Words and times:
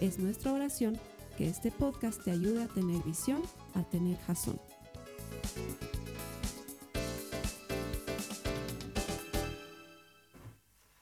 Es 0.00 0.18
nuestra 0.18 0.52
oración 0.52 0.98
que 1.38 1.48
este 1.48 1.70
podcast 1.70 2.22
te 2.22 2.30
ayude 2.30 2.64
a 2.64 2.66
tener 2.66 3.02
visión, 3.02 3.40
a 3.74 3.82
tener 3.82 4.18
jazón. 4.26 4.58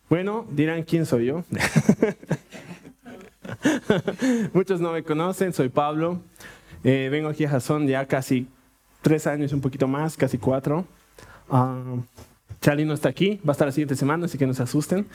Bueno, 0.09 0.47
dirán 0.53 0.85
quién 0.85 1.07
soy 1.07 1.27
yo. 1.27 1.43
Muchos 4.53 4.81
no 4.81 4.93
me 4.93 5.03
conocen, 5.03 5.53
soy 5.53 5.71
Pablo. 5.71 6.21
Eh, 6.85 7.09
vengo 7.11 7.29
aquí 7.29 7.45
a 7.45 7.51
Jason 7.51 7.89
ya 7.89 8.07
casi 8.07 8.47
tres 9.03 9.27
años, 9.27 9.53
un 9.53 9.61
poquito 9.61 9.89
más, 9.89 10.17
casi 10.17 10.39
cuatro. 10.39 10.87
Uh, 11.49 12.01
Charlie 12.61 12.85
no 12.85 12.95
está 12.95 13.09
aquí, 13.09 13.41
va 13.47 13.51
a 13.51 13.53
estar 13.53 13.67
la 13.67 13.73
siguiente 13.73 13.97
semana, 13.97 14.27
así 14.27 14.39
que 14.39 14.47
no 14.47 14.55
se 14.55 14.63
asusten. 14.63 15.07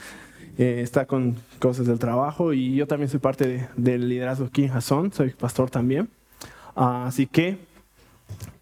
Eh, 0.59 0.81
está 0.81 1.05
con 1.05 1.37
cosas 1.57 1.87
del 1.87 1.99
trabajo 1.99 2.51
y 2.51 2.75
yo 2.75 2.85
también 2.85 3.07
soy 3.09 3.21
parte 3.21 3.69
del 3.77 4.09
liderazgo 4.09 4.47
aquí 4.47 4.63
en 4.65 4.71
Jason, 4.71 5.13
soy 5.13 5.29
pastor 5.29 5.69
también. 5.69 6.09
Así 6.75 7.27
que 7.27 7.57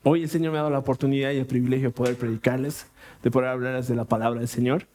hoy 0.04 0.22
el 0.22 0.30
Señor 0.30 0.52
me 0.52 0.60
ha 0.60 0.62
dado 0.62 0.72
la 0.72 0.78
oportunidad 0.78 1.32
y 1.32 1.38
el 1.38 1.48
privilegio 1.48 1.88
de 1.88 1.96
poder 1.96 2.16
predicarles, 2.16 2.86
de 3.24 3.32
poder 3.32 3.50
hablarles 3.50 3.88
de 3.88 3.96
la 3.96 4.06
palabra 4.06 4.40
del 4.40 4.48
Señor. 4.48 4.86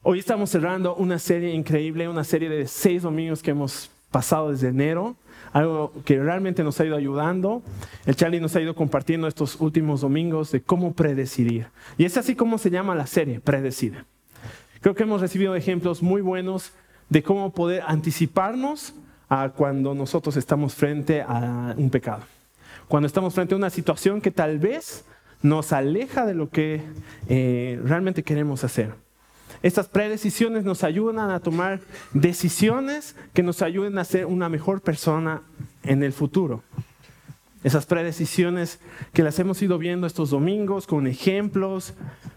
Hoy 0.00 0.18
estamos 0.18 0.48
cerrando 0.48 0.94
una 0.94 1.18
serie 1.18 1.52
increíble, 1.52 2.08
una 2.08 2.24
serie 2.24 2.48
de 2.48 2.66
seis 2.66 3.02
domingos 3.02 3.42
que 3.42 3.50
hemos 3.50 3.90
pasado 4.10 4.52
desde 4.52 4.68
enero, 4.68 5.14
algo 5.52 5.92
que 6.06 6.18
realmente 6.18 6.64
nos 6.64 6.80
ha 6.80 6.86
ido 6.86 6.96
ayudando. 6.96 7.62
El 8.06 8.16
Charlie 8.16 8.40
nos 8.40 8.56
ha 8.56 8.62
ido 8.62 8.74
compartiendo 8.74 9.28
estos 9.28 9.60
últimos 9.60 10.00
domingos 10.00 10.52
de 10.52 10.62
cómo 10.62 10.94
predecidir. 10.94 11.66
Y 11.98 12.06
es 12.06 12.16
así 12.16 12.34
como 12.34 12.56
se 12.56 12.70
llama 12.70 12.94
la 12.94 13.06
serie, 13.06 13.40
Predecide. 13.40 14.15
Creo 14.86 14.94
que 14.94 15.02
hemos 15.02 15.20
recibido 15.20 15.56
ejemplos 15.56 16.00
muy 16.00 16.22
buenos 16.22 16.70
de 17.08 17.20
cómo 17.24 17.52
poder 17.52 17.82
anticiparnos 17.88 18.94
a 19.28 19.48
cuando 19.48 19.96
nosotros 19.96 20.36
estamos 20.36 20.76
frente 20.76 21.22
a 21.22 21.74
un 21.76 21.90
pecado. 21.90 22.22
Cuando 22.86 23.08
estamos 23.08 23.34
frente 23.34 23.54
a 23.54 23.56
una 23.56 23.70
situación 23.70 24.20
que 24.20 24.30
tal 24.30 24.60
vez 24.60 25.04
nos 25.42 25.72
aleja 25.72 26.24
de 26.24 26.34
lo 26.34 26.50
que 26.50 26.82
eh, 27.28 27.80
realmente 27.82 28.22
queremos 28.22 28.62
hacer. 28.62 28.94
Estas 29.60 29.88
predecisiones 29.88 30.62
nos 30.62 30.84
ayudan 30.84 31.32
a 31.32 31.40
tomar 31.40 31.80
decisiones 32.12 33.16
que 33.34 33.42
nos 33.42 33.62
ayuden 33.62 33.98
a 33.98 34.04
ser 34.04 34.26
una 34.26 34.48
mejor 34.48 34.82
persona 34.82 35.42
en 35.82 36.04
el 36.04 36.12
futuro. 36.12 36.62
Esas 37.64 37.86
predecisiones 37.86 38.78
que 39.12 39.24
las 39.24 39.36
hemos 39.40 39.60
ido 39.62 39.78
viendo 39.78 40.06
estos 40.06 40.30
domingos 40.30 40.86
con 40.86 41.08
ejemplos, 41.08 41.94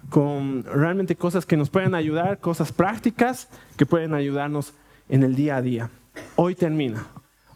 con 0.10 0.64
realmente 0.64 1.16
cosas 1.16 1.46
que 1.46 1.58
nos 1.58 1.70
pueden 1.70 1.96
ayudar, 1.96 2.40
cosas 2.40 2.72
prácticas 2.72 3.48
que 3.78 3.86
pueden 3.86 4.14
ayudarnos 4.14 4.74
en 5.08 5.24
el 5.24 5.36
día 5.36 5.58
a 5.58 5.62
día. 5.62 5.90
Hoy 6.36 6.56
termina. 6.56 7.08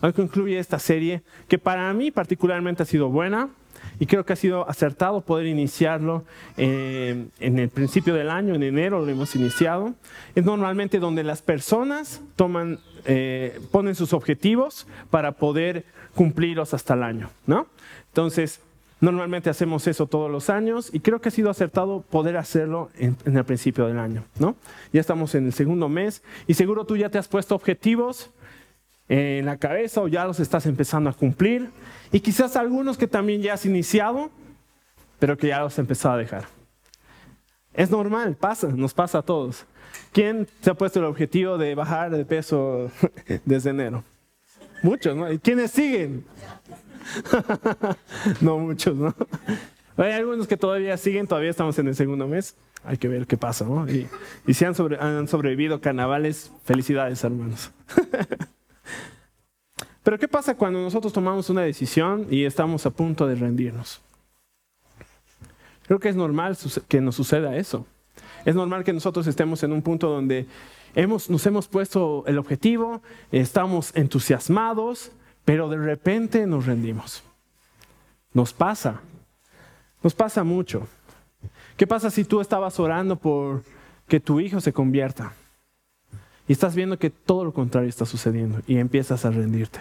Hoy 0.02 0.14
concluye 0.14 0.60
esta 0.60 0.80
serie 0.80 1.24
que 1.48 1.58
para 1.58 1.92
mí 1.94 2.12
particularmente 2.12 2.84
ha 2.84 2.86
sido 2.86 3.10
buena 3.10 3.50
y 4.00 4.06
creo 4.06 4.26
que 4.26 4.34
ha 4.34 4.38
sido 4.38 4.70
acertado 4.70 5.22
poder 5.22 5.48
iniciarlo 5.48 6.26
eh, 6.58 7.28
en 7.40 7.60
el 7.60 7.70
principio 7.70 8.14
del 8.14 8.30
año, 8.30 8.54
en 8.54 8.64
enero 8.64 9.04
lo 9.06 9.10
hemos 9.10 9.36
iniciado. 9.36 9.94
Es 10.36 10.44
normalmente 10.44 11.00
donde 11.00 11.24
las 11.24 11.42
personas 11.42 12.22
toman, 12.36 12.80
eh, 13.06 13.60
ponen 13.72 13.96
sus 13.96 14.14
objetivos 14.14 14.88
para 15.10 15.34
poder 15.34 15.86
cumplirlos 16.16 16.74
hasta 16.74 16.94
el 16.94 17.04
año, 17.04 17.30
¿no? 17.46 17.68
Entonces, 18.10 18.62
Normalmente 19.04 19.50
hacemos 19.50 19.86
eso 19.88 20.08
todos 20.08 20.32
los 20.32 20.50
años 20.50 20.90
y 20.94 21.02
creo 21.02 21.20
que 21.20 21.28
ha 21.28 21.32
sido 21.34 21.50
acertado 21.50 22.06
poder 22.10 22.38
hacerlo 22.38 22.90
en, 22.98 23.18
el 23.26 23.44
principio 23.44 23.86
del 23.86 24.00
año, 24.00 24.24
¿no? 24.40 24.56
Ya 24.94 25.02
estamos 25.02 25.36
en 25.36 25.46
el 25.46 25.52
segundo 25.52 25.90
mes 25.90 26.24
y 26.48 26.54
seguro 26.54 26.86
tú 26.86 26.96
ya 26.96 27.10
te 27.10 27.18
has 27.18 27.28
puesto 27.28 27.54
objetivos 27.54 28.32
en 29.10 29.46
la 29.46 29.58
cabeza 29.58 30.00
o 30.00 30.08
ya 30.08 30.24
los 30.24 30.40
estás 30.40 30.66
empezando 30.68 31.10
a 31.10 31.14
cumplir 31.14 31.70
y 32.14 32.22
quizás 32.22 32.56
algunos 32.56 32.98
que 32.98 33.08
también 33.08 33.42
ya 33.42 33.56
has 33.56 33.66
iniciado, 33.66 34.30
pero 35.20 35.38
que 35.38 35.48
ya 35.48 35.60
los 35.60 35.74
has 35.74 35.80
empezado 35.80 36.16
a 36.16 36.20
dejar. 36.20 36.46
Es 37.74 37.92
normal, 37.92 38.38
pasa, 38.40 38.70
nos 38.70 38.94
pasa 38.94 39.18
a 39.18 39.22
todos. 39.22 39.66
¿Quién 40.14 40.48
se 40.62 40.70
ha 40.70 40.76
puesto 40.76 41.00
el 41.00 41.06
objetivo 41.08 41.58
de 41.58 41.76
bajar 41.76 42.10
de 42.10 42.24
peso 42.24 42.90
desde 43.44 43.72
enero? 43.72 44.02
Muchos, 44.82 45.14
¿no? 45.14 45.30
¿Y 45.30 45.40
quiénes 45.40 45.72
siguen? 45.72 46.24
no 48.42 48.58
muchos, 48.58 48.96
¿no? 48.96 49.14
Hay 49.98 50.12
algunos 50.12 50.48
que 50.48 50.58
todavía 50.58 50.98
siguen, 50.98 51.28
todavía 51.28 51.52
estamos 51.52 51.78
en 51.80 51.88
el 51.88 51.96
segundo 51.96 52.28
mes. 52.28 52.56
Hay 52.84 52.98
que 52.98 53.08
ver 53.08 53.28
qué 53.28 53.38
pasa, 53.38 53.66
¿no? 53.66 53.88
Y, 53.90 54.08
si 54.54 54.66
han, 54.66 54.76
han 55.00 55.28
sobrevivido 55.28 55.80
carnavales, 55.80 56.52
felicidades, 56.66 57.24
hermanos. 57.24 57.72
Pero 60.04 60.20
¿qué 60.20 60.28
pasa 60.28 60.56
cuando 60.56 60.82
nosotros 60.82 61.14
tomamos 61.14 61.50
una 61.50 61.62
decisión 61.62 62.28
y 62.30 62.44
estamos 62.44 62.86
a 62.86 62.90
punto 62.90 63.26
de 63.26 63.36
rendirnos? 63.36 64.02
Creo 65.88 66.00
que 66.00 66.10
es 66.10 66.16
normal 66.16 66.58
que 66.88 67.00
nos 67.00 67.16
suceda 67.16 67.56
eso. 67.56 67.86
Es 68.46 68.56
normal 68.56 68.84
que 68.84 68.92
nosotros 68.92 69.28
estemos 69.28 69.64
en 69.64 69.72
un 69.72 69.82
punto 69.82 70.10
donde 70.10 70.46
hemos, 70.96 71.30
nos 71.30 71.46
hemos 71.46 71.68
puesto 71.68 72.26
el 72.28 72.38
objetivo, 72.38 73.02
estamos 73.32 73.96
entusiasmados, 73.96 75.12
pero 75.46 75.70
de 75.70 75.78
repente 75.78 76.46
nos 76.46 76.66
rendimos. 76.66 77.24
Nos 78.34 78.54
pasa, 78.54 79.02
nos 80.02 80.14
pasa 80.14 80.44
mucho. 80.44 80.88
¿Qué 81.78 81.88
pasa 81.88 82.10
si 82.10 82.24
tú 82.24 82.42
estabas 82.42 82.80
orando 82.80 83.16
por 83.16 83.64
que 84.08 84.20
tu 84.20 84.40
hijo 84.40 84.62
se 84.62 84.74
convierta? 84.74 85.34
Y 86.48 86.54
estás 86.54 86.76
viendo 86.76 87.00
que 87.00 87.10
todo 87.10 87.46
lo 87.46 87.54
contrario 87.54 87.90
está 87.90 88.06
sucediendo 88.06 88.62
y 88.68 88.78
empiezas 88.78 89.26
a 89.26 89.32
rendirte. 89.32 89.80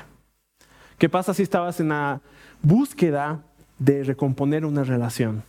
¿Qué 0.99 1.09
pasa 1.09 1.35
si 1.35 1.43
estabas 1.43 1.81
en 1.81 1.89
la 1.89 2.21
búsqueda 2.63 3.41
de 3.79 4.05
recomponer 4.05 4.65
una 4.65 4.85
relación? 4.85 5.43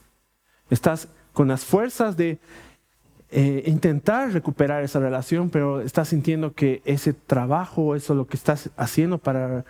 Estás 0.69 1.07
con 1.33 1.47
las 1.47 1.65
fuerzas 1.65 2.17
de 2.17 2.39
eh, 3.29 3.63
intentar 3.67 4.31
recuperar 4.31 4.83
esa 4.83 4.99
relación, 4.99 5.49
pero 5.49 5.81
estás 5.81 6.09
sintiendo 6.09 6.53
que 6.53 6.81
ese 6.85 7.13
trabajo, 7.13 7.95
eso 7.95 8.15
lo 8.15 8.27
que 8.27 8.37
estás 8.37 8.69
haciendo 8.77 9.17
para 9.17 9.65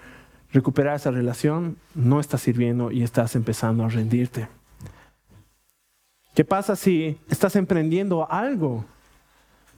recuperar 0.53 0.95
esa 0.95 1.11
relación 1.11 1.77
no 1.95 2.19
está 2.19 2.37
sirviendo 2.37 2.91
y 2.91 3.03
estás 3.03 3.35
empezando 3.35 3.83
a 3.83 3.89
rendirte. 3.89 4.47
¿Qué 6.35 6.45
pasa 6.45 6.75
si 6.75 7.19
estás 7.29 7.55
emprendiendo 7.55 8.31
algo 8.31 8.85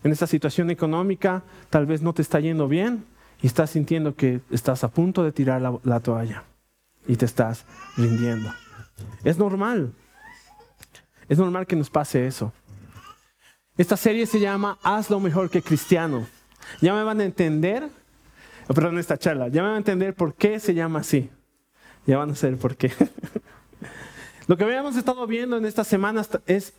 en 0.04 0.12
esta 0.12 0.28
situación 0.28 0.70
económica? 0.70 1.44
Tal 1.70 1.86
vez 1.86 2.02
no 2.02 2.14
te 2.14 2.22
está 2.22 2.40
yendo 2.40 2.68
bien 2.68 3.06
y 3.42 3.48
estás 3.48 3.72
sintiendo 3.72 4.16
que 4.16 4.42
estás 4.52 4.84
a 4.84 4.90
punto 4.90 5.24
de 5.24 5.32
tirar 5.32 5.62
la, 5.62 5.78
la 5.84 6.00
toalla 6.00 6.44
y 7.08 7.16
te 7.16 7.26
estás 7.26 7.66
rindiendo. 7.98 8.54
Es 9.24 9.38
normal. 9.38 9.94
Es 11.28 11.38
normal 11.38 11.66
que 11.68 11.76
nos 11.76 11.90
pase 11.90 12.28
eso. 12.28 12.54
Esta 13.78 13.98
serie 13.98 14.26
se 14.26 14.40
llama 14.40 14.78
Haz 14.84 15.10
lo 15.10 15.20
mejor 15.20 15.50
que 15.50 15.62
cristiano. 15.62 16.28
Ya 16.82 16.94
me 16.94 17.04
van 17.04 17.20
a 17.20 17.26
entender 17.26 17.90
perdón, 18.74 18.98
esta 19.00 19.18
charla, 19.18 19.48
ya 19.48 19.62
van 19.62 19.74
a 19.74 19.78
entender 19.78 20.14
por 20.14 20.34
qué 20.34 20.60
se 20.60 20.74
llama 20.74 21.00
así. 21.00 21.30
Ya 22.06 22.18
van 22.18 22.32
a 22.32 22.36
saber 22.36 22.58
por 22.58 22.76
qué. 22.76 22.92
Lo 24.48 24.58
que 24.58 24.64
habíamos 24.64 24.96
estado 24.96 25.26
viendo 25.26 25.58
en 25.58 25.66
estas 25.66 25.88
semanas 25.88 26.30
es 26.46 26.74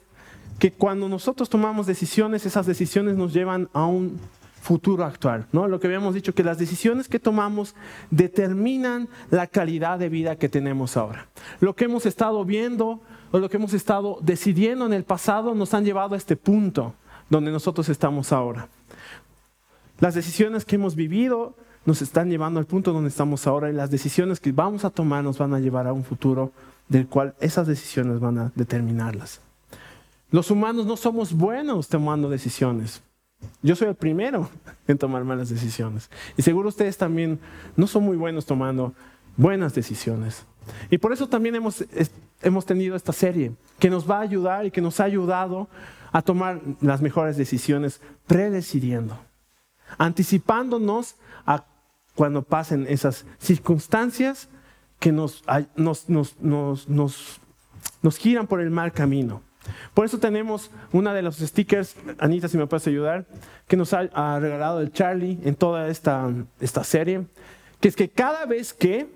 que 0.58 0.72
cuando 0.72 1.08
nosotros 1.08 1.48
tomamos 1.48 1.86
decisiones, 1.86 2.46
esas 2.46 2.66
decisiones 2.66 3.16
nos 3.16 3.32
llevan 3.32 3.68
a 3.72 3.86
un 3.86 4.18
futuro 4.66 5.04
actual, 5.04 5.46
¿no? 5.52 5.68
Lo 5.68 5.78
que 5.78 5.86
habíamos 5.86 6.14
dicho, 6.14 6.34
que 6.34 6.42
las 6.42 6.58
decisiones 6.58 7.06
que 7.06 7.20
tomamos 7.20 7.76
determinan 8.10 9.08
la 9.30 9.46
calidad 9.46 9.98
de 9.98 10.08
vida 10.08 10.36
que 10.36 10.48
tenemos 10.48 10.96
ahora. 10.96 11.28
Lo 11.60 11.76
que 11.76 11.84
hemos 11.84 12.04
estado 12.04 12.44
viendo 12.44 13.00
o 13.30 13.38
lo 13.38 13.48
que 13.48 13.58
hemos 13.58 13.74
estado 13.74 14.18
decidiendo 14.22 14.86
en 14.86 14.92
el 14.92 15.04
pasado 15.04 15.54
nos 15.54 15.72
han 15.72 15.84
llevado 15.84 16.14
a 16.14 16.18
este 16.18 16.36
punto 16.36 16.94
donde 17.30 17.52
nosotros 17.52 17.88
estamos 17.88 18.32
ahora. 18.32 18.68
Las 20.00 20.14
decisiones 20.14 20.64
que 20.64 20.76
hemos 20.76 20.96
vivido 20.96 21.54
nos 21.86 22.02
están 22.02 22.28
llevando 22.28 22.60
al 22.60 22.66
punto 22.66 22.92
donde 22.92 23.08
estamos 23.08 23.46
ahora 23.46 23.70
y 23.70 23.72
las 23.72 23.90
decisiones 23.90 24.40
que 24.40 24.52
vamos 24.52 24.84
a 24.84 24.90
tomar 24.90 25.24
nos 25.24 25.38
van 25.38 25.54
a 25.54 25.60
llevar 25.60 25.86
a 25.86 25.92
un 25.92 26.04
futuro 26.04 26.52
del 26.88 27.06
cual 27.06 27.34
esas 27.40 27.66
decisiones 27.66 28.20
van 28.20 28.38
a 28.38 28.52
determinarlas. 28.54 29.40
Los 30.30 30.50
humanos 30.50 30.86
no 30.86 30.96
somos 30.96 31.32
buenos 31.32 31.88
tomando 31.88 32.28
decisiones. 32.28 33.02
Yo 33.62 33.76
soy 33.76 33.88
el 33.88 33.94
primero 33.94 34.50
en 34.88 34.98
tomar 34.98 35.24
malas 35.24 35.48
decisiones. 35.48 36.10
Y 36.36 36.42
seguro 36.42 36.68
ustedes 36.68 36.98
también 36.98 37.38
no 37.76 37.86
son 37.86 38.02
muy 38.02 38.16
buenos 38.16 38.44
tomando 38.44 38.92
buenas 39.36 39.74
decisiones. 39.74 40.44
Y 40.90 40.98
por 40.98 41.12
eso 41.12 41.28
también 41.28 41.54
hemos, 41.54 41.84
hemos 42.42 42.66
tenido 42.66 42.96
esta 42.96 43.12
serie 43.12 43.52
que 43.78 43.90
nos 43.90 44.10
va 44.10 44.18
a 44.18 44.22
ayudar 44.22 44.66
y 44.66 44.72
que 44.72 44.80
nos 44.80 44.98
ha 44.98 45.04
ayudado 45.04 45.68
a 46.12 46.22
tomar 46.22 46.60
las 46.80 47.00
mejores 47.00 47.36
decisiones 47.36 48.00
predecidiendo, 48.26 49.16
anticipándonos 49.98 51.14
a 51.46 51.64
cuando 52.16 52.42
pasen 52.42 52.86
esas 52.88 53.24
circunstancias 53.38 54.48
que 54.98 55.12
nos, 55.12 55.44
nos, 55.76 56.08
nos, 56.08 56.88
nos 58.02 58.18
giran 58.18 58.48
por 58.48 58.60
el 58.60 58.70
mal 58.70 58.92
camino. 58.92 59.42
Por 59.94 60.04
eso 60.04 60.18
tenemos 60.18 60.70
una 60.92 61.14
de 61.14 61.22
los 61.22 61.36
stickers, 61.36 61.96
Anita, 62.18 62.48
si 62.48 62.58
me 62.58 62.66
puedes 62.66 62.86
ayudar, 62.86 63.26
que 63.68 63.76
nos 63.76 63.92
ha, 63.92 64.38
regalado 64.38 64.80
el 64.80 64.92
Charlie 64.92 65.38
en 65.44 65.54
toda 65.54 65.88
esta, 65.88 66.32
esta 66.60 66.84
serie, 66.84 67.26
que 67.80 67.88
es 67.88 67.96
que 67.96 68.08
cada 68.08 68.46
vez 68.46 68.72
que 68.72 69.06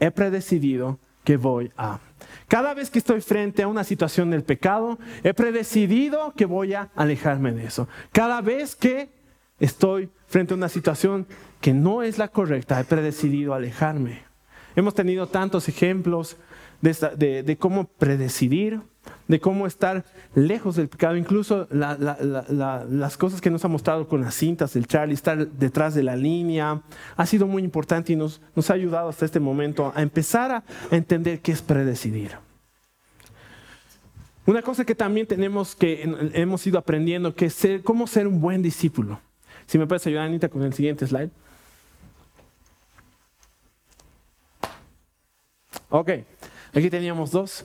he 0.00 0.10
predecidido 0.10 0.98
que 1.24 1.36
voy 1.36 1.72
a, 1.76 2.00
cada 2.48 2.74
vez 2.74 2.90
que 2.90 2.98
estoy 2.98 3.20
frente 3.20 3.62
a 3.62 3.68
una 3.68 3.84
situación 3.84 4.30
del 4.30 4.44
pecado, 4.44 4.98
he 5.22 5.32
predecidido 5.32 6.32
que 6.36 6.44
voy 6.44 6.74
a 6.74 6.90
alejarme 6.94 7.52
de 7.52 7.64
eso. 7.64 7.88
Cada 8.12 8.40
vez 8.40 8.76
que 8.76 9.08
estoy 9.60 10.10
frente 10.26 10.54
a 10.54 10.56
una 10.56 10.68
situación 10.68 11.26
que 11.60 11.72
no 11.72 12.02
es 12.02 12.18
la 12.18 12.28
correcta, 12.28 12.80
he 12.80 12.84
predecidido 12.84 13.54
alejarme. 13.54 14.22
Hemos 14.76 14.94
tenido 14.94 15.28
tantos 15.28 15.68
ejemplos 15.68 16.36
de, 16.80 17.56
cómo 17.58 17.84
predecidir, 17.84 18.80
de 19.28 19.40
cómo 19.40 19.66
estar 19.66 20.04
lejos 20.34 20.76
del 20.76 20.88
pecado, 20.88 21.16
incluso 21.16 21.66
las 21.70 23.16
cosas 23.16 23.40
que 23.40 23.50
nos 23.50 23.64
ha 23.64 23.68
mostrado 23.68 24.06
con 24.06 24.20
las 24.20 24.34
cintas 24.34 24.74
del 24.74 24.86
Charlie, 24.86 25.14
estar 25.14 25.46
detrás 25.46 25.94
de 25.94 26.02
la 26.02 26.16
línea, 26.16 26.82
ha 27.16 27.26
sido 27.26 27.46
muy 27.46 27.62
importante 27.62 28.12
y 28.12 28.16
nos, 28.16 28.40
ha 28.68 28.74
ayudado 28.74 29.08
hasta 29.08 29.24
este 29.24 29.40
momento 29.40 29.92
a 29.94 30.02
empezar 30.02 30.50
a 30.50 30.64
entender 30.90 31.40
qué 31.40 31.52
es 31.52 31.62
predecidir. 31.62 32.32
Una 34.46 34.60
cosa 34.60 34.84
que 34.84 34.94
también 34.94 35.26
tenemos 35.26 35.74
que 35.74 36.02
hemos 36.34 36.66
ido 36.66 36.78
aprendiendo, 36.78 37.34
que 37.34 37.46
es 37.46 37.66
cómo 37.82 38.06
ser 38.06 38.26
un 38.26 38.40
buen 38.40 38.60
discípulo. 38.60 39.20
Si 39.66 39.78
me 39.78 39.86
puedes 39.86 40.06
ayudar, 40.06 40.26
Anita, 40.26 40.48
con 40.48 40.62
el 40.62 40.72
siguiente 40.72 41.06
slide. 41.06 41.30
Ok, 45.90 46.10
aquí 46.72 46.90
teníamos 46.90 47.30
dos 47.30 47.64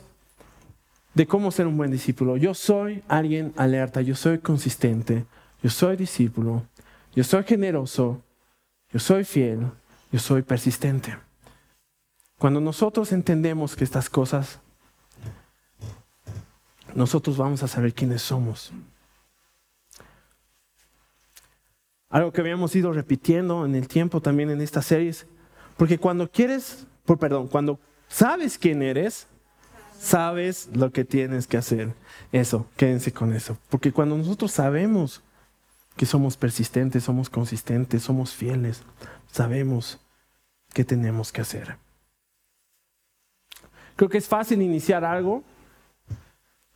de 1.14 1.26
cómo 1.26 1.50
ser 1.50 1.66
un 1.66 1.76
buen 1.76 1.90
discípulo. 1.90 2.36
Yo 2.36 2.54
soy 2.54 3.02
alguien 3.08 3.52
alerta, 3.56 4.00
yo 4.02 4.14
soy 4.14 4.38
consistente, 4.38 5.24
yo 5.62 5.70
soy 5.70 5.96
discípulo, 5.96 6.62
yo 7.14 7.24
soy 7.24 7.42
generoso, 7.44 8.22
yo 8.92 9.00
soy 9.00 9.24
fiel, 9.24 9.66
yo 10.12 10.18
soy 10.18 10.42
persistente. 10.42 11.16
Cuando 12.38 12.60
nosotros 12.60 13.12
entendemos 13.12 13.76
que 13.76 13.84
estas 13.84 14.08
cosas, 14.08 14.60
nosotros 16.94 17.36
vamos 17.36 17.62
a 17.62 17.68
saber 17.68 17.92
quiénes 17.92 18.22
somos. 18.22 18.72
Algo 22.10 22.32
que 22.32 22.40
habíamos 22.40 22.74
ido 22.74 22.92
repitiendo 22.92 23.64
en 23.64 23.76
el 23.76 23.86
tiempo 23.86 24.20
también 24.20 24.50
en 24.50 24.60
estas 24.60 24.84
series, 24.84 25.26
porque 25.76 25.98
cuando 25.98 26.28
quieres, 26.28 26.86
por 27.04 27.18
perdón, 27.18 27.46
cuando 27.46 27.78
sabes 28.08 28.58
quién 28.58 28.82
eres, 28.82 29.28
sabes 29.98 30.68
lo 30.72 30.90
que 30.90 31.04
tienes 31.04 31.46
que 31.46 31.56
hacer. 31.56 31.94
Eso, 32.32 32.66
quédense 32.76 33.12
con 33.12 33.32
eso. 33.32 33.56
Porque 33.68 33.92
cuando 33.92 34.16
nosotros 34.16 34.50
sabemos 34.50 35.22
que 35.96 36.04
somos 36.04 36.36
persistentes, 36.36 37.04
somos 37.04 37.30
consistentes, 37.30 38.02
somos 38.02 38.34
fieles, 38.34 38.82
sabemos 39.30 40.00
qué 40.72 40.84
tenemos 40.84 41.30
que 41.30 41.42
hacer. 41.42 41.76
Creo 43.94 44.08
que 44.08 44.18
es 44.18 44.26
fácil 44.26 44.62
iniciar 44.62 45.04
algo, 45.04 45.44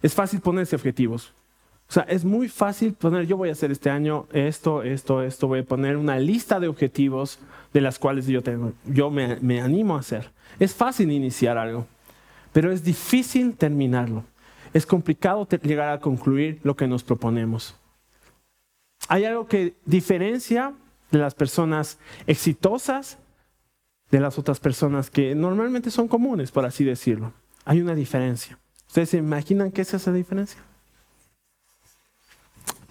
es 0.02 0.14
fácil 0.14 0.40
ponerse 0.40 0.76
objetivos. 0.76 1.32
O 1.88 1.92
sea, 1.92 2.04
es 2.04 2.24
muy 2.24 2.48
fácil 2.48 2.94
poner, 2.94 3.26
yo 3.26 3.36
voy 3.36 3.50
a 3.50 3.52
hacer 3.52 3.70
este 3.70 3.90
año 3.90 4.26
esto, 4.32 4.82
esto, 4.82 5.22
esto, 5.22 5.48
voy 5.48 5.60
a 5.60 5.64
poner 5.64 5.96
una 5.96 6.18
lista 6.18 6.58
de 6.58 6.68
objetivos 6.68 7.38
de 7.72 7.80
las 7.80 7.98
cuales 7.98 8.26
yo, 8.26 8.42
tengo, 8.42 8.72
yo 8.86 9.10
me, 9.10 9.36
me 9.36 9.60
animo 9.60 9.96
a 9.96 10.00
hacer. 10.00 10.30
Es 10.58 10.74
fácil 10.74 11.10
iniciar 11.10 11.58
algo 11.58 11.86
pero 12.54 12.70
es 12.70 12.84
difícil 12.84 13.56
terminarlo. 13.56 14.24
Es 14.72 14.86
complicado 14.86 15.46
llegar 15.62 15.88
a 15.88 16.00
concluir 16.00 16.60
lo 16.62 16.76
que 16.76 16.86
nos 16.86 17.02
proponemos. 17.02 17.74
Hay 19.08 19.24
algo 19.24 19.48
que 19.48 19.74
diferencia 19.84 20.72
de 21.10 21.18
las 21.18 21.34
personas 21.34 21.98
exitosas 22.28 23.18
de 24.10 24.20
las 24.20 24.38
otras 24.38 24.60
personas 24.60 25.10
que 25.10 25.34
normalmente 25.34 25.90
son 25.90 26.06
comunes, 26.06 26.52
por 26.52 26.64
así 26.64 26.84
decirlo. 26.84 27.32
Hay 27.64 27.80
una 27.80 27.96
diferencia. 27.96 28.56
¿Ustedes 28.86 29.10
se 29.10 29.16
imaginan 29.16 29.72
qué 29.72 29.82
es 29.82 29.92
esa 29.92 30.12
diferencia? 30.12 30.60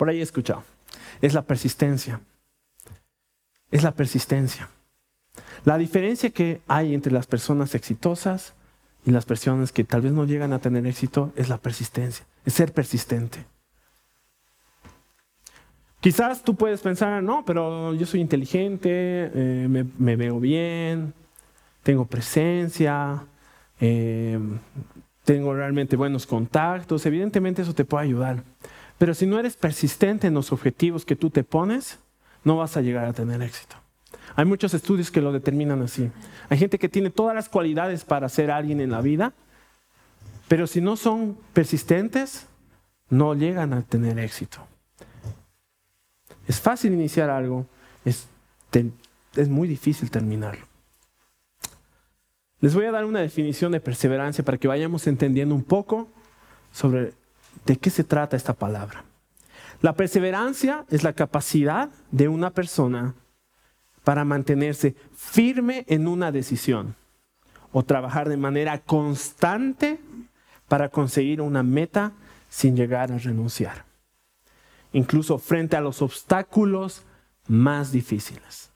Por 0.03 0.09
ahí 0.09 0.19
he 0.19 0.21
escuchado. 0.21 0.65
Es 1.21 1.33
la 1.33 1.44
persistencia. 1.44 2.19
Es 3.71 3.83
la 3.83 3.94
persistencia. 3.94 4.67
La 5.63 5.77
diferencia 5.77 6.29
que 6.31 6.59
hay 6.67 6.94
entre 6.94 7.13
las 7.13 7.25
personas 7.25 7.73
exitosas 7.73 8.53
y 9.05 9.11
las 9.11 9.23
personas 9.23 9.71
que 9.71 9.85
tal 9.85 10.01
vez 10.01 10.11
no 10.11 10.25
llegan 10.25 10.51
a 10.51 10.59
tener 10.59 10.85
éxito 10.88 11.31
es 11.38 11.47
la 11.47 11.57
persistencia, 11.57 12.25
es 12.44 12.53
ser 12.53 12.73
persistente. 12.73 13.45
Quizás 16.01 16.44
tú 16.44 16.53
puedes 16.53 16.81
pensar, 16.81 17.23
no, 17.23 17.45
pero 17.45 17.94
yo 17.94 18.06
soy 18.06 18.19
inteligente, 18.19 18.89
eh, 19.33 19.85
me, 19.97 20.15
veo 20.17 20.41
bien, 20.41 21.13
tengo 21.81 22.03
presencia, 22.03 23.23
eh, 23.79 24.38
tengo 25.23 25.53
realmente 25.53 25.95
buenos 25.95 26.27
contactos, 26.27 27.06
evidentemente 27.06 27.61
eso 27.61 27.73
te 27.73 27.85
puede 27.85 28.03
ayudar. 28.03 28.44
Pero 28.98 29.13
si 29.13 29.25
no 29.25 29.40
eres 29.40 29.56
persistente 29.56 30.28
en 30.28 30.34
los 30.34 30.51
objetivos 30.51 31.06
que 31.06 31.16
tú 31.16 31.30
te 31.30 31.44
pones, 31.44 32.00
no 32.44 32.57
vas 32.57 32.78
a 32.78 32.81
llegar 32.81 33.06
a 33.06 33.13
tener 33.13 33.42
éxito. 33.42 33.75
Hay 34.36 34.45
muchos 34.45 34.74
estudios 34.74 35.12
que 35.12 35.22
lo 35.22 35.31
determinan 35.31 35.81
así. 35.81 36.10
Hay 36.50 36.57
gente 36.57 36.80
que 36.80 36.90
tiene 36.90 37.10
todas 37.10 37.36
las 37.36 37.50
cualidades 37.50 38.04
para 38.04 38.30
ser 38.30 38.51
alguien 38.51 38.81
en 38.81 38.92
la 38.92 39.01
vida, 39.01 39.34
pero 40.48 40.68
si 40.68 40.81
no 40.81 40.98
son 40.98 41.38
persistentes, 41.54 42.48
no 43.10 43.36
llegan 43.36 43.74
a 43.74 43.81
tener 43.84 44.19
éxito. 44.19 44.60
Es 46.47 46.59
fácil 46.59 46.94
iniciar 46.94 47.30
algo, 47.30 47.66
es, 48.06 48.28
muy 49.50 49.68
difícil 49.68 50.12
terminarlo. 50.12 50.66
Les 52.59 52.73
voy 52.73 52.85
a 52.85 52.92
dar 52.92 53.06
una 53.06 53.19
definición 53.19 53.71
de 53.71 53.80
perseverancia 53.80 54.44
para 54.44 54.57
que 54.57 54.68
vayamos 54.68 55.07
entendiendo 55.07 55.54
un 55.54 55.64
poco 55.64 56.07
sobre 56.71 57.14
de 57.66 57.78
qué 57.78 57.90
se 57.90 58.04
trata 58.04 58.36
esta 58.36 58.54
palabra. 58.54 59.04
La 59.81 59.94
perseverancia 59.94 60.86
es 60.90 61.04
la 61.04 61.14
capacidad 61.14 61.90
de 62.12 62.28
una 62.28 62.52
persona 62.52 63.16
para 64.04 64.26
mantenerse 64.26 64.95
firme 65.16 65.86
en 65.88 66.07
una 66.07 66.31
decisión 66.31 66.95
o 67.72 67.83
trabajar 67.83 68.30
de 68.30 68.38
manera 68.38 68.80
constante 68.80 70.00
para 70.68 70.90
conseguir 70.90 71.42
una 71.42 71.64
meta 71.64 72.14
sin 72.50 72.76
llegar 72.76 73.12
a 73.12 73.18
renunciar, 73.18 73.86
incluso 74.92 75.38
frente 75.38 75.76
a 75.76 75.81
los 75.81 76.02
obstáculos 76.02 77.04
más 77.48 77.92
difíciles. 77.92 78.72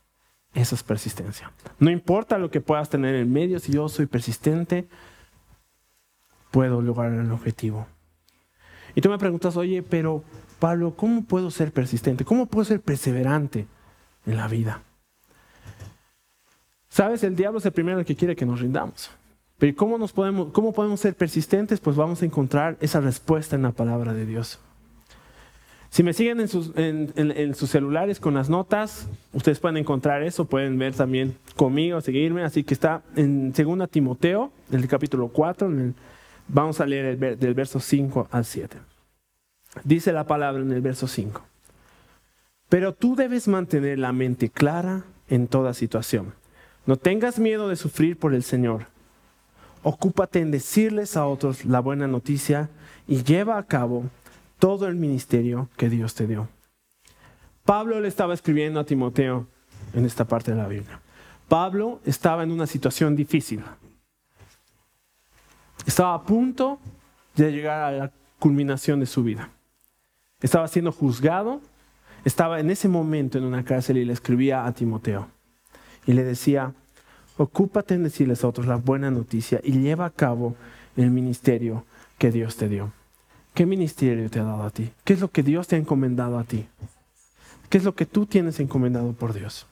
Esa 0.54 0.76
es 0.76 0.84
persistencia. 0.84 1.52
No 1.80 1.92
importa 1.92 2.40
lo 2.40 2.50
que 2.50 2.62
puedas 2.62 2.90
tener 2.90 3.16
en 3.16 3.32
medio, 3.32 3.60
si 3.60 3.72
yo 3.72 3.88
soy 3.90 4.08
persistente, 4.08 4.88
puedo 6.52 6.82
lograr 6.82 7.12
el 7.14 7.32
objetivo. 7.32 7.88
Y 8.98 9.02
tú 9.02 9.12
me 9.12 9.20
preguntas, 9.20 9.56
oye, 9.58 9.84
pero 9.84 10.24
Pablo, 10.58 10.96
¿cómo 10.96 11.24
puedo 11.24 11.52
ser 11.52 11.72
persistente? 11.72 12.26
¿Cómo 12.26 12.48
puedo 12.48 12.66
ser 12.66 12.82
perseverante 12.82 13.68
en 14.26 14.38
la 14.38 14.48
vida? 14.48 14.82
Sabes, 16.90 17.24
el 17.24 17.36
diablo 17.36 17.60
es 17.60 17.66
el 17.68 17.74
primero 17.74 18.04
que 18.04 18.16
quiere 18.16 18.36
que 18.36 18.44
nos 18.44 18.60
rindamos. 18.60 19.12
Pero 19.60 19.76
¿cómo, 19.76 20.00
nos 20.00 20.14
podemos, 20.14 20.52
¿cómo 20.52 20.74
podemos 20.74 21.00
ser 21.00 21.14
persistentes? 21.14 21.80
Pues 21.80 21.96
vamos 21.96 22.24
a 22.24 22.26
encontrar 22.26 22.76
esa 22.82 23.00
respuesta 23.00 23.56
en 23.56 23.62
la 23.62 23.72
palabra 23.72 24.14
de 24.14 24.26
Dios. 24.26 24.60
Si 25.92 26.02
me 26.02 26.14
siguen 26.14 26.40
en 26.40 26.48
sus, 26.48 26.72
en, 26.76 27.54
sus, 27.54 27.70
celulares 27.70 28.20
con 28.20 28.34
las 28.34 28.50
notas, 28.50 29.08
ustedes 29.32 29.60
pueden 29.60 29.78
encontrar 29.78 30.24
eso, 30.24 30.46
pueden 30.46 30.80
ver 30.80 30.96
también 30.96 31.38
conmigo, 31.56 32.02
seguirme. 32.02 32.44
Así 32.44 32.64
que 32.64 32.74
está 32.74 33.04
en 33.16 33.54
2 33.54 33.92
Timoteo, 33.92 34.52
en 34.72 34.80
el 34.80 34.88
capítulo 34.88 35.28
4, 35.28 35.70
vamos 36.48 36.80
a 36.82 36.86
leer 36.86 37.06
el, 37.06 37.40
del 37.40 37.54
verso 37.54 37.80
5 37.80 38.28
al 38.32 38.46
7. 38.46 38.78
Dice 39.84 40.12
la 40.12 40.26
palabra 40.26 40.62
en 40.62 40.72
el 40.72 40.82
verso 40.82 41.08
5. 41.08 41.44
Pero 42.70 42.94
tú 42.94 43.16
debes 43.16 43.48
mantener 43.48 44.00
la 44.00 44.12
mente 44.12 44.50
clara 44.50 45.04
en 45.30 45.48
toda 45.48 45.74
situación 45.74 46.34
no 46.88 46.96
tengas 46.96 47.38
miedo 47.38 47.68
de 47.68 47.76
sufrir 47.76 48.18
por 48.18 48.34
el 48.34 48.44
Señor. 48.44 48.88
Ocúpate 49.84 50.40
en 50.40 50.52
decirles 50.52 51.18
a 51.18 51.28
otros 51.28 51.66
la 51.66 51.82
buena 51.82 52.08
noticia 52.08 52.70
y 53.10 53.24
lleva 53.24 53.58
a 53.58 53.64
cabo 53.64 54.06
todo 54.58 54.88
el 54.88 54.96
ministerio 54.96 55.70
que 55.76 55.90
Dios 55.90 56.16
te 56.16 56.28
dio. 56.28 56.48
Pablo 57.66 58.00
le 58.00 58.08
estaba 58.08 58.34
escribiendo 58.34 58.80
a 58.80 58.86
Timoteo 58.86 59.48
en 59.94 60.06
esta 60.06 60.24
parte 60.24 60.52
de 60.52 60.58
la 60.58 60.68
Biblia. 60.70 61.02
Pablo 61.50 62.00
estaba 62.06 62.44
en 62.44 62.52
una 62.52 62.66
situación 62.66 63.18
difícil. 63.18 63.62
Estaba 65.88 66.14
a 66.14 66.22
punto 66.22 66.80
de 67.38 67.50
llegar 67.50 67.82
a 67.82 67.92
la 67.92 68.12
culminación 68.40 69.00
de 69.00 69.06
su 69.06 69.24
vida. 69.24 69.50
Estaba 70.42 70.68
siendo 70.68 70.92
juzgado, 70.92 71.62
estaba 72.26 72.60
en 72.60 72.70
ese 72.70 72.90
momento 72.90 73.38
en 73.38 73.46
una 73.46 73.64
cárcel 73.64 73.98
y 73.98 74.06
le 74.06 74.12
escribía 74.12 74.66
a 74.66 74.74
Timoteo. 74.74 75.30
Y 76.06 76.12
le 76.12 76.26
decía, 76.26 76.74
ocúpate 77.38 77.96
en 77.96 78.04
decirles 78.04 78.44
a 78.44 78.50
otros 78.50 78.68
la 78.68 78.76
buena 78.76 79.10
noticia 79.10 79.62
y 79.64 79.80
lleva 79.80 80.06
a 80.06 80.10
cabo 80.10 80.56
el 80.98 81.10
ministerio 81.10 81.86
que 82.18 82.32
Dios 82.32 82.58
te 82.58 82.68
dio. 82.68 82.92
¿Qué 83.54 83.66
ministerio 83.66 84.30
te 84.30 84.42
ha 84.42 84.44
dado 84.44 84.64
a 84.64 84.70
ti? 84.70 84.92
¿Qué 85.06 85.14
es 85.14 85.22
lo 85.22 85.32
que 85.32 85.42
Dios 85.42 85.68
te 85.68 85.78
ha 85.78 85.80
encomendado 85.80 86.38
a 86.38 86.44
ti? 86.44 86.68
¿Qué 87.70 87.78
es 87.78 87.86
lo 87.86 87.96
que 87.96 88.06
tú 88.06 88.26
tienes 88.26 88.60
encomendado 88.60 89.14
por 89.14 89.34
Dios? 89.34 89.66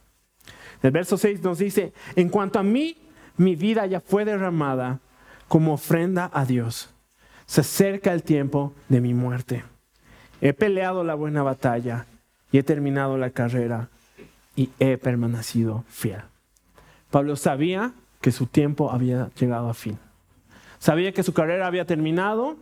El 0.81 0.91
verso 0.91 1.17
6 1.17 1.43
nos 1.43 1.59
dice, 1.59 1.91
en 2.15 2.29
cuanto 2.29 2.57
a 2.57 2.63
mí, 2.63 2.97
mi 3.35 3.57
vida 3.57 3.85
ya 3.85 3.99
fue 3.99 4.23
derramada 4.23 5.01
como 5.47 5.73
ofrenda 5.73 6.29
a 6.33 6.45
Dios. 6.45 6.89
Se 7.45 7.61
acerca 7.61 8.13
el 8.13 8.23
tiempo 8.23 8.73
de 8.89 9.01
mi 9.01 9.13
muerte. 9.13 9.63
He 10.41 10.53
peleado 10.53 11.03
la 11.03 11.15
buena 11.15 11.43
batalla 11.43 12.05
y 12.51 12.57
he 12.57 12.63
terminado 12.63 13.17
la 13.17 13.29
carrera 13.29 13.89
y 14.55 14.69
he 14.79 14.97
permanecido 14.97 15.83
fiel. 15.89 16.21
Pablo 17.11 17.35
sabía 17.35 17.93
que 18.21 18.31
su 18.31 18.47
tiempo 18.47 18.91
había 18.91 19.29
llegado 19.39 19.69
a 19.69 19.73
fin. 19.73 19.99
Sabía 20.79 21.13
que 21.13 21.23
su 21.23 21.33
carrera 21.33 21.67
había 21.67 21.85
terminado 21.85 22.57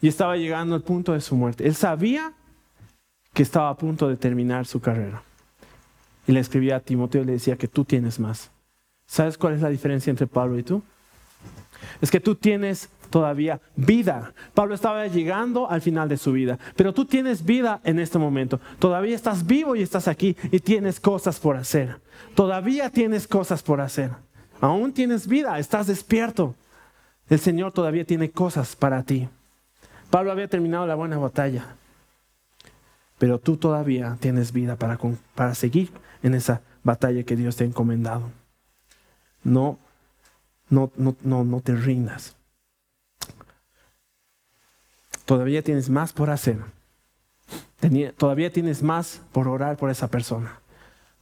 y 0.00 0.08
estaba 0.08 0.36
llegando 0.36 0.74
al 0.74 0.82
punto 0.82 1.12
de 1.12 1.20
su 1.20 1.36
muerte. 1.36 1.66
Él 1.66 1.74
sabía 1.74 2.32
que 3.32 3.42
estaba 3.42 3.70
a 3.70 3.76
punto 3.76 4.08
de 4.08 4.16
terminar 4.16 4.66
su 4.66 4.80
carrera. 4.80 5.22
Y 6.26 6.32
le 6.32 6.40
escribía 6.40 6.76
a 6.76 6.80
Timoteo 6.80 7.22
y 7.22 7.26
le 7.26 7.32
decía 7.32 7.56
que 7.56 7.68
tú 7.68 7.84
tienes 7.84 8.18
más. 8.18 8.50
¿Sabes 9.06 9.38
cuál 9.38 9.54
es 9.54 9.62
la 9.62 9.70
diferencia 9.70 10.10
entre 10.10 10.26
Pablo 10.26 10.58
y 10.58 10.62
tú? 10.62 10.82
Es 12.00 12.10
que 12.10 12.20
tú 12.20 12.34
tienes 12.34 12.88
todavía 13.10 13.60
vida. 13.76 14.32
Pablo 14.54 14.74
estaba 14.74 15.06
llegando 15.06 15.70
al 15.70 15.80
final 15.80 16.08
de 16.08 16.16
su 16.16 16.32
vida, 16.32 16.58
pero 16.76 16.92
tú 16.92 17.04
tienes 17.04 17.44
vida 17.44 17.80
en 17.84 17.98
este 17.98 18.18
momento. 18.18 18.60
Todavía 18.78 19.16
estás 19.16 19.46
vivo 19.46 19.76
y 19.76 19.82
estás 19.82 20.08
aquí 20.08 20.36
y 20.50 20.60
tienes 20.60 21.00
cosas 21.00 21.40
por 21.40 21.56
hacer. 21.56 21.96
Todavía 22.34 22.90
tienes 22.90 23.26
cosas 23.26 23.62
por 23.62 23.80
hacer. 23.80 24.10
Aún 24.60 24.92
tienes 24.92 25.26
vida, 25.26 25.58
estás 25.58 25.86
despierto. 25.86 26.54
El 27.28 27.38
Señor 27.38 27.72
todavía 27.72 28.04
tiene 28.04 28.30
cosas 28.30 28.74
para 28.74 29.02
ti. 29.02 29.28
Pablo 30.10 30.32
había 30.32 30.48
terminado 30.48 30.86
la 30.86 30.94
buena 30.94 31.18
batalla, 31.18 31.66
pero 33.18 33.38
tú 33.38 33.56
todavía 33.56 34.16
tienes 34.20 34.52
vida 34.52 34.76
para, 34.76 34.98
para 35.34 35.54
seguir 35.54 35.90
en 36.22 36.34
esa 36.34 36.62
batalla 36.82 37.24
que 37.24 37.36
Dios 37.36 37.56
te 37.56 37.64
ha 37.64 37.66
encomendado. 37.66 38.30
No, 39.44 39.78
no, 40.70 40.90
no, 40.96 41.16
no, 41.22 41.44
no 41.44 41.60
te 41.60 41.74
rindas. 41.74 42.36
Todavía 45.24 45.62
tienes 45.62 45.90
más 45.90 46.12
por 46.12 46.30
hacer. 46.30 46.58
Todavía 48.16 48.52
tienes 48.52 48.82
más 48.82 49.20
por 49.32 49.46
orar 49.46 49.76
por 49.76 49.90
esa 49.90 50.08
persona. 50.08 50.58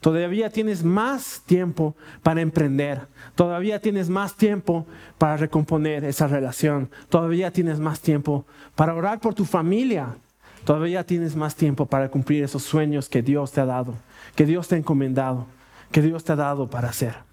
Todavía 0.01 0.51
tienes 0.51 0.85
más 0.85 1.43
tiempo 1.47 1.97
para 2.23 2.41
emprender. 2.41 3.09
Todavía 3.35 3.81
tienes 3.81 4.09
más 4.09 4.37
tiempo 4.37 4.87
para 5.19 5.37
recomponer 5.37 6.05
esa 6.05 6.29
relación. 6.29 6.91
Todavía 7.09 7.51
tienes 7.51 7.81
más 7.81 8.01
tiempo 8.01 8.47
para 8.75 8.95
orar 8.95 9.19
por 9.19 9.35
tu 9.35 9.45
familia. 9.45 10.17
Todavía 10.65 11.05
tienes 11.05 11.35
más 11.35 11.57
tiempo 11.57 11.87
para 11.87 12.09
cumplir 12.09 12.45
esos 12.45 12.63
sueños 12.63 13.09
que 13.09 13.23
Dios 13.23 13.53
te 13.53 13.61
ha 13.61 13.67
dado, 13.67 13.95
que 14.35 14.47
Dios 14.47 14.69
te 14.69 14.75
ha 14.75 14.79
encomendado, 14.79 15.47
que 15.91 16.03
Dios 16.03 16.25
te 16.25 16.33
ha 16.33 16.37
dado 16.37 16.69
para 16.69 16.89
hacer. 16.89 17.26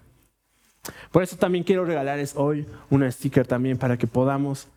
Por 1.10 1.22
eso 1.22 1.36
también 1.36 1.64
quiero 1.64 1.84
regalarles 1.84 2.34
hoy 2.36 2.66
una 2.90 3.10
sticker 3.10 3.46
también 3.46 3.78
para 3.78 3.96
que 3.96 4.06
podamos 4.06 4.68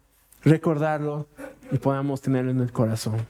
recordarlo 0.43 1.27
y 1.71 1.77
podamos 1.77 2.21
tenerlo 2.21 2.51
en 2.51 2.61
el 2.61 2.71
corazón. 2.71 3.25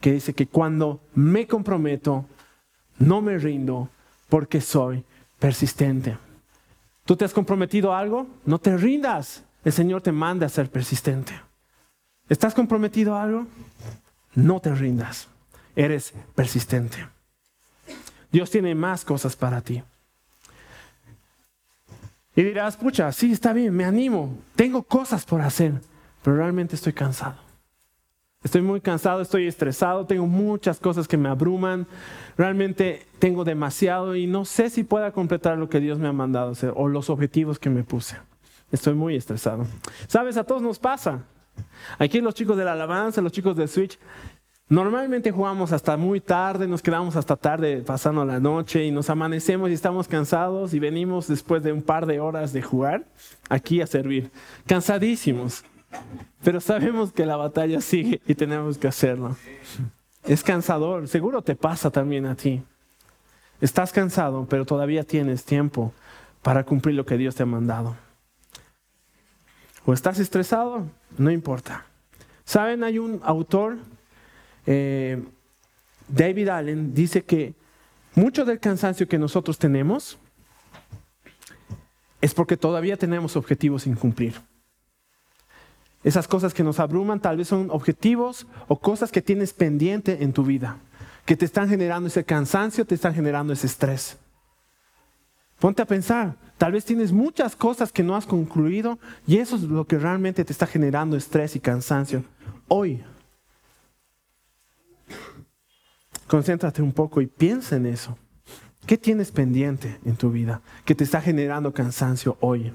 Que 0.00 0.12
dice 0.12 0.34
que 0.34 0.46
cuando 0.46 1.00
me 1.14 1.46
comprometo, 1.46 2.26
no 2.98 3.20
me 3.20 3.38
rindo 3.38 3.88
porque 4.28 4.60
soy 4.60 5.04
persistente. 5.38 6.16
¿Tú 7.04 7.16
te 7.16 7.24
has 7.24 7.32
comprometido 7.32 7.92
a 7.92 7.98
algo? 7.98 8.26
No 8.44 8.58
te 8.58 8.76
rindas. 8.76 9.42
El 9.64 9.72
Señor 9.72 10.02
te 10.02 10.12
manda 10.12 10.46
a 10.46 10.48
ser 10.48 10.70
persistente. 10.70 11.32
¿Estás 12.28 12.54
comprometido 12.54 13.14
a 13.14 13.22
algo? 13.22 13.46
No 14.34 14.60
te 14.60 14.74
rindas. 14.74 15.28
Eres 15.76 16.12
persistente. 16.34 17.06
Dios 18.30 18.50
tiene 18.50 18.74
más 18.74 19.04
cosas 19.04 19.36
para 19.36 19.60
ti. 19.60 19.82
Y 22.34 22.42
dirás, 22.42 22.76
pucha, 22.76 23.12
sí, 23.12 23.32
está 23.32 23.52
bien, 23.52 23.74
me 23.74 23.84
animo. 23.84 24.36
Tengo 24.56 24.82
cosas 24.82 25.24
por 25.24 25.40
hacer 25.40 25.74
pero 26.22 26.36
realmente 26.36 26.76
estoy 26.76 26.92
cansado. 26.92 27.36
Estoy 28.42 28.62
muy 28.62 28.80
cansado, 28.80 29.20
estoy 29.20 29.46
estresado, 29.46 30.04
tengo 30.04 30.26
muchas 30.26 30.80
cosas 30.80 31.06
que 31.06 31.16
me 31.16 31.28
abruman, 31.28 31.86
realmente 32.36 33.06
tengo 33.20 33.44
demasiado 33.44 34.16
y 34.16 34.26
no 34.26 34.44
sé 34.44 34.68
si 34.68 34.82
pueda 34.82 35.12
completar 35.12 35.58
lo 35.58 35.68
que 35.68 35.78
Dios 35.78 35.98
me 35.98 36.08
ha 36.08 36.12
mandado 36.12 36.50
hacer 36.50 36.72
o 36.74 36.88
los 36.88 37.08
objetivos 37.08 37.60
que 37.60 37.70
me 37.70 37.84
puse. 37.84 38.16
Estoy 38.72 38.94
muy 38.94 39.14
estresado. 39.14 39.66
Sabes, 40.08 40.36
a 40.36 40.44
todos 40.44 40.62
nos 40.62 40.78
pasa. 40.78 41.22
Aquí 41.98 42.20
los 42.20 42.34
chicos 42.34 42.56
de 42.56 42.64
la 42.64 42.72
alabanza, 42.72 43.20
los 43.20 43.30
chicos 43.30 43.54
del 43.54 43.68
Switch, 43.68 43.98
normalmente 44.72 45.30
jugamos 45.30 45.70
hasta 45.70 45.98
muy 45.98 46.18
tarde, 46.18 46.66
nos 46.66 46.80
quedamos 46.80 47.14
hasta 47.16 47.36
tarde 47.36 47.82
pasando 47.82 48.24
la 48.24 48.40
noche 48.40 48.82
y 48.82 48.90
nos 48.90 49.10
amanecemos 49.10 49.68
y 49.68 49.74
estamos 49.74 50.08
cansados 50.08 50.72
y 50.72 50.78
venimos 50.78 51.28
después 51.28 51.62
de 51.62 51.74
un 51.74 51.82
par 51.82 52.06
de 52.06 52.20
horas 52.20 52.54
de 52.54 52.62
jugar 52.62 53.04
aquí 53.50 53.82
a 53.82 53.86
servir, 53.86 54.30
cansadísimos. 54.66 55.62
Pero 56.42 56.58
sabemos 56.62 57.12
que 57.12 57.26
la 57.26 57.36
batalla 57.36 57.82
sigue 57.82 58.22
y 58.26 58.34
tenemos 58.34 58.78
que 58.78 58.88
hacerlo. 58.88 59.36
Es 60.24 60.42
cansador, 60.42 61.06
seguro 61.06 61.42
te 61.42 61.54
pasa 61.54 61.90
también 61.90 62.24
a 62.24 62.34
ti. 62.34 62.62
Estás 63.60 63.92
cansado, 63.92 64.46
pero 64.48 64.64
todavía 64.64 65.04
tienes 65.04 65.44
tiempo 65.44 65.92
para 66.40 66.64
cumplir 66.64 66.94
lo 66.94 67.04
que 67.04 67.18
Dios 67.18 67.34
te 67.34 67.42
ha 67.42 67.46
mandado. 67.46 67.94
O 69.84 69.92
estás 69.92 70.18
estresado, 70.18 70.86
no 71.18 71.30
importa. 71.30 71.84
¿Saben? 72.46 72.84
Hay 72.84 72.98
un 72.98 73.20
autor, 73.22 73.76
eh, 74.66 75.22
David 76.08 76.48
Allen, 76.48 76.94
dice 76.94 77.22
que 77.22 77.54
mucho 78.14 78.44
del 78.44 78.60
cansancio 78.60 79.08
que 79.08 79.18
nosotros 79.18 79.58
tenemos 79.58 80.18
es 82.20 82.34
porque 82.34 82.56
todavía 82.56 82.96
tenemos 82.96 83.36
objetivos 83.36 83.82
sin 83.82 83.94
cumplir. 83.94 84.34
Esas 86.04 86.26
cosas 86.26 86.52
que 86.52 86.64
nos 86.64 86.80
abruman 86.80 87.20
tal 87.20 87.36
vez 87.36 87.48
son 87.48 87.70
objetivos 87.70 88.46
o 88.68 88.78
cosas 88.78 89.12
que 89.12 89.22
tienes 89.22 89.52
pendiente 89.52 90.22
en 90.22 90.32
tu 90.32 90.44
vida, 90.44 90.76
que 91.24 91.36
te 91.36 91.44
están 91.44 91.68
generando 91.68 92.08
ese 92.08 92.24
cansancio, 92.24 92.84
te 92.84 92.94
están 92.94 93.14
generando 93.14 93.52
ese 93.52 93.66
estrés. 93.66 94.16
Ponte 95.60 95.80
a 95.80 95.86
pensar, 95.86 96.34
tal 96.58 96.72
vez 96.72 96.84
tienes 96.84 97.12
muchas 97.12 97.54
cosas 97.54 97.92
que 97.92 98.02
no 98.02 98.16
has 98.16 98.26
concluido 98.26 98.98
y 99.28 99.36
eso 99.38 99.54
es 99.54 99.62
lo 99.62 99.86
que 99.86 99.98
realmente 99.98 100.44
te 100.44 100.52
está 100.52 100.66
generando 100.66 101.16
estrés 101.16 101.54
y 101.54 101.60
cansancio. 101.60 102.24
Hoy, 102.66 103.04
concéntrate 106.32 106.80
un 106.80 106.92
poco 106.94 107.20
y 107.20 107.26
piensa 107.26 107.76
en 107.76 107.84
eso. 107.84 108.16
¿Qué 108.86 108.96
tienes 108.96 109.30
pendiente 109.30 110.00
en 110.02 110.16
tu 110.16 110.30
vida 110.30 110.62
que 110.86 110.94
te 110.94 111.04
está 111.04 111.20
generando 111.20 111.74
cansancio 111.74 112.38
hoy? 112.40 112.72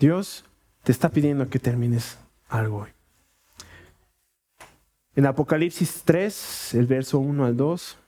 Dios 0.00 0.44
te 0.82 0.90
está 0.90 1.10
pidiendo 1.10 1.48
que 1.48 1.60
termines 1.60 2.18
algo 2.48 2.78
hoy. 2.78 2.90
En 5.14 5.26
Apocalipsis 5.26 6.02
3, 6.04 6.74
el 6.74 6.86
verso 6.88 7.20
1 7.20 7.44
al 7.44 7.56
2, 7.56 7.98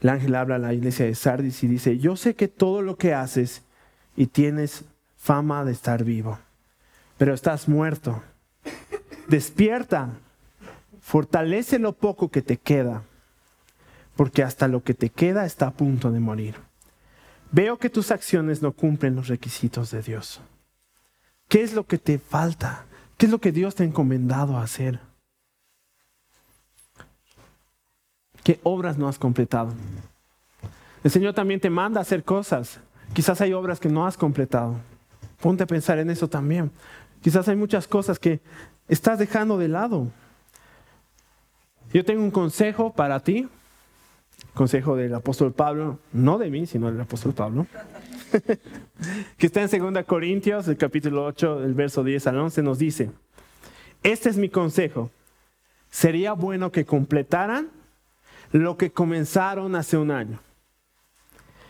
el 0.00 0.08
ángel 0.08 0.34
habla 0.34 0.54
a 0.54 0.60
la 0.60 0.72
iglesia 0.72 1.04
de 1.04 1.14
Sardis 1.14 1.62
y 1.62 1.66
dice, 1.66 1.98
yo 1.98 2.16
sé 2.16 2.34
que 2.34 2.48
todo 2.48 2.80
lo 2.80 2.96
que 2.96 3.12
haces 3.12 3.64
y 4.16 4.28
tienes 4.28 4.86
fama 5.18 5.62
de 5.66 5.72
estar 5.72 6.04
vivo, 6.04 6.38
pero 7.18 7.34
estás 7.34 7.68
muerto. 7.68 8.22
Despierta, 9.28 10.10
fortalece 11.00 11.78
lo 11.78 11.92
poco 11.92 12.30
que 12.30 12.42
te 12.42 12.56
queda, 12.56 13.02
porque 14.16 14.42
hasta 14.42 14.68
lo 14.68 14.82
que 14.82 14.94
te 14.94 15.10
queda 15.10 15.44
está 15.44 15.68
a 15.68 15.72
punto 15.72 16.10
de 16.10 16.20
morir. 16.20 16.54
Veo 17.52 17.78
que 17.78 17.90
tus 17.90 18.10
acciones 18.10 18.62
no 18.62 18.72
cumplen 18.72 19.16
los 19.16 19.28
requisitos 19.28 19.90
de 19.90 20.02
Dios. 20.02 20.40
¿Qué 21.48 21.62
es 21.62 21.74
lo 21.74 21.86
que 21.86 21.98
te 21.98 22.18
falta? 22.18 22.84
¿Qué 23.16 23.26
es 23.26 23.32
lo 23.32 23.38
que 23.38 23.52
Dios 23.52 23.74
te 23.74 23.82
ha 23.82 23.86
encomendado 23.86 24.56
a 24.56 24.62
hacer? 24.62 25.00
¿Qué 28.42 28.60
obras 28.62 28.98
no 28.98 29.08
has 29.08 29.18
completado? 29.18 29.72
El 31.02 31.10
Señor 31.10 31.34
también 31.34 31.60
te 31.60 31.70
manda 31.70 32.00
a 32.00 32.02
hacer 32.02 32.24
cosas. 32.24 32.80
Quizás 33.12 33.40
hay 33.40 33.52
obras 33.52 33.80
que 33.80 33.88
no 33.88 34.06
has 34.06 34.16
completado. 34.16 34.76
Ponte 35.40 35.62
a 35.62 35.66
pensar 35.66 35.98
en 35.98 36.10
eso 36.10 36.28
también. 36.28 36.70
Quizás 37.22 37.48
hay 37.48 37.56
muchas 37.56 37.86
cosas 37.86 38.18
que 38.18 38.40
estás 38.88 39.18
dejando 39.18 39.58
de 39.58 39.68
lado. 39.68 40.08
Yo 41.92 42.04
tengo 42.04 42.22
un 42.22 42.30
consejo 42.30 42.92
para 42.92 43.20
ti, 43.20 43.48
consejo 44.54 44.96
del 44.96 45.14
apóstol 45.14 45.52
Pablo, 45.52 45.98
no 46.12 46.38
de 46.38 46.50
mí, 46.50 46.66
sino 46.66 46.90
del 46.90 47.00
apóstol 47.00 47.32
Pablo, 47.32 47.66
que 49.38 49.46
está 49.46 49.62
en 49.62 49.94
2 49.94 50.04
Corintios, 50.04 50.68
el 50.68 50.76
capítulo 50.76 51.24
8, 51.26 51.64
el 51.64 51.74
verso 51.74 52.02
10 52.02 52.26
al 52.26 52.38
11, 52.38 52.62
nos 52.62 52.78
dice, 52.78 53.10
este 54.02 54.28
es 54.28 54.36
mi 54.36 54.48
consejo, 54.48 55.10
sería 55.90 56.32
bueno 56.32 56.72
que 56.72 56.84
completaran 56.84 57.70
lo 58.52 58.76
que 58.76 58.90
comenzaron 58.90 59.74
hace 59.74 59.96
un 59.96 60.10
año. 60.10 60.38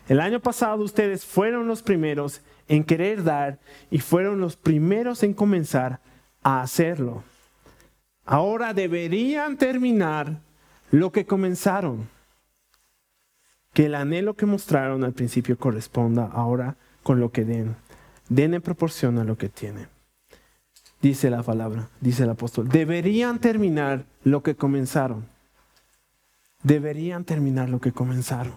El 0.08 0.20
año 0.20 0.40
pasado 0.40 0.84
ustedes 0.84 1.24
fueron 1.24 1.66
los 1.66 1.82
primeros 1.82 2.40
en 2.68 2.84
querer 2.84 3.24
dar 3.24 3.58
y 3.90 3.98
fueron 3.98 4.40
los 4.40 4.56
primeros 4.56 5.22
en 5.22 5.34
comenzar 5.34 6.00
a 6.46 6.62
hacerlo. 6.62 7.24
Ahora 8.24 8.72
deberían 8.72 9.56
terminar 9.56 10.38
lo 10.92 11.10
que 11.10 11.26
comenzaron. 11.26 12.08
Que 13.74 13.86
el 13.86 13.96
anhelo 13.96 14.34
que 14.34 14.46
mostraron 14.46 15.02
al 15.02 15.12
principio 15.12 15.58
corresponda 15.58 16.30
ahora 16.32 16.76
con 17.02 17.18
lo 17.18 17.32
que 17.32 17.44
den. 17.44 17.74
Den 18.28 18.54
en 18.54 18.62
proporción 18.62 19.18
a 19.18 19.24
lo 19.24 19.36
que 19.36 19.48
tienen. 19.48 19.88
Dice 21.02 21.30
la 21.30 21.42
palabra, 21.42 21.88
dice 22.00 22.22
el 22.22 22.30
apóstol. 22.30 22.68
Deberían 22.68 23.40
terminar 23.40 24.04
lo 24.22 24.44
que 24.44 24.54
comenzaron. 24.54 25.26
Deberían 26.62 27.24
terminar 27.24 27.68
lo 27.70 27.80
que 27.80 27.90
comenzaron. 27.90 28.54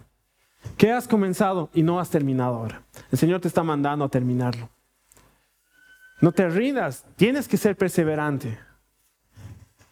¿Qué 0.77 0.91
has 0.91 1.07
comenzado 1.07 1.71
y 1.73 1.81
no 1.81 1.99
has 1.99 2.11
terminado 2.11 2.53
ahora? 2.53 2.83
El 3.11 3.17
Señor 3.17 3.41
te 3.41 3.47
está 3.47 3.63
mandando 3.63 4.05
a 4.05 4.09
terminarlo. 4.09 4.69
No 6.21 6.31
te 6.31 6.49
rindas, 6.49 7.05
tienes 7.15 7.47
que 7.47 7.57
ser 7.57 7.75
perseverante. 7.75 8.57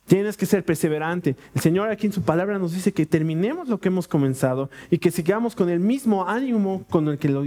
Tienes 0.08 0.38
que 0.38 0.46
ser 0.46 0.64
perseverante. 0.64 1.36
El 1.54 1.62
Señor 1.62 1.90
aquí 1.90 2.08
en 2.08 2.14
su 2.14 2.22
palabra 2.22 2.58
nos 2.58 2.72
dice 2.72 2.94
que 2.94 3.06
terminemos 3.06 3.68
lo 3.68 3.78
que 3.78 3.90
hemos 3.90 4.08
comenzado 4.08 4.70
y 4.90 5.00
que 5.00 5.12
sigamos 5.12 5.54
con 5.54 5.70
el 5.70 5.82
mismo 5.82 6.26
ánimo 6.26 6.86
con 6.90 7.10
el 7.10 7.18
que 7.18 7.28
lo, 7.28 7.44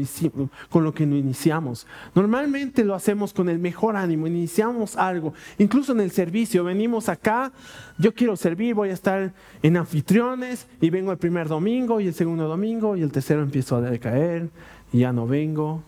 con 0.69 0.85
lo 0.85 0.93
que 0.93 1.07
lo 1.07 1.17
iniciamos. 1.17 1.87
Normalmente 2.15 2.85
lo 2.85 2.95
hacemos 2.95 3.33
con 3.33 3.49
el 3.49 3.59
mejor 3.59 3.97
ánimo, 3.97 4.27
iniciamos 4.27 4.97
algo, 4.97 5.33
incluso 5.57 5.93
en 5.93 6.01
el 6.01 6.11
servicio. 6.11 6.63
Venimos 6.63 7.09
acá, 7.09 7.51
yo 7.97 8.13
quiero 8.13 8.37
servir, 8.37 8.75
voy 8.75 8.91
a 8.91 8.95
estar 8.95 9.33
en 9.63 9.77
anfitriones 9.79 10.67
y 10.83 10.91
vengo 10.91 11.13
el 11.13 11.19
primer 11.19 11.49
domingo 11.49 11.99
y 11.99 12.09
el 12.09 12.15
segundo 12.15 12.47
domingo 12.47 12.95
y 12.95 13.01
el 13.01 13.11
tercero 13.11 13.41
empiezo 13.43 13.77
a 13.77 13.81
decaer 13.81 14.51
y 14.93 14.99
ya 14.99 15.15
no 15.15 15.27
vengo. 15.27 15.83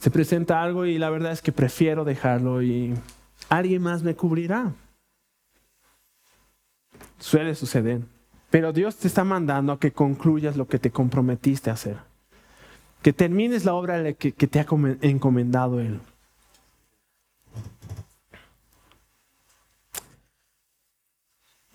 Se 0.00 0.10
presenta 0.10 0.62
algo 0.62 0.86
y 0.86 0.98
la 0.98 1.10
verdad 1.10 1.32
es 1.32 1.42
que 1.42 1.52
prefiero 1.52 2.04
dejarlo 2.04 2.62
y 2.62 2.94
alguien 3.48 3.82
más 3.82 4.02
me 4.02 4.14
cubrirá. 4.14 4.72
Suele 7.18 7.54
suceder. 7.54 8.00
Pero 8.50 8.72
Dios 8.72 8.96
te 8.96 9.08
está 9.08 9.24
mandando 9.24 9.72
a 9.72 9.80
que 9.80 9.92
concluyas 9.92 10.56
lo 10.56 10.66
que 10.66 10.78
te 10.78 10.90
comprometiste 10.90 11.70
a 11.70 11.74
hacer. 11.74 11.96
Que 13.02 13.12
termines 13.12 13.64
la 13.64 13.74
obra 13.74 14.12
que, 14.14 14.32
te 14.32 14.60
ha 14.60 14.66
encomendado 15.02 15.80
Él. 15.80 16.00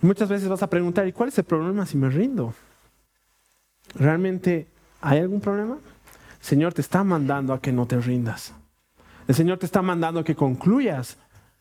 Muchas 0.01 0.29
veces 0.29 0.49
vas 0.49 0.63
a 0.63 0.69
preguntar, 0.69 1.07
¿y 1.07 1.13
cuál 1.13 1.29
es 1.29 1.37
el 1.37 1.43
problema 1.43 1.85
si 1.85 1.95
me 1.95 2.09
rindo? 2.09 2.55
¿Realmente 3.93 4.67
hay 4.99 5.19
algún 5.19 5.41
problema? 5.41 5.77
Señor 6.41 6.73
te 6.73 6.81
está 6.81 7.03
mandando 7.03 7.53
a 7.53 7.61
que 7.61 7.71
no 7.71 7.85
te 7.85 7.99
rindas. 7.99 8.53
El 9.27 9.35
Señor 9.35 9.59
te 9.59 9.65
está 9.65 9.81
mandando 9.81 10.19
a 10.19 10.23
que 10.23 10.35
concluyas 10.35 11.17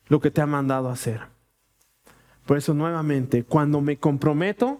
lo 0.07 0.19
que 0.19 0.31
te 0.31 0.41
ha 0.41 0.45
mandado 0.45 0.89
hacer. 0.89 1.21
Por 2.45 2.57
eso 2.57 2.73
nuevamente, 2.73 3.43
cuando 3.43 3.79
me 3.79 3.97
comprometo, 3.97 4.79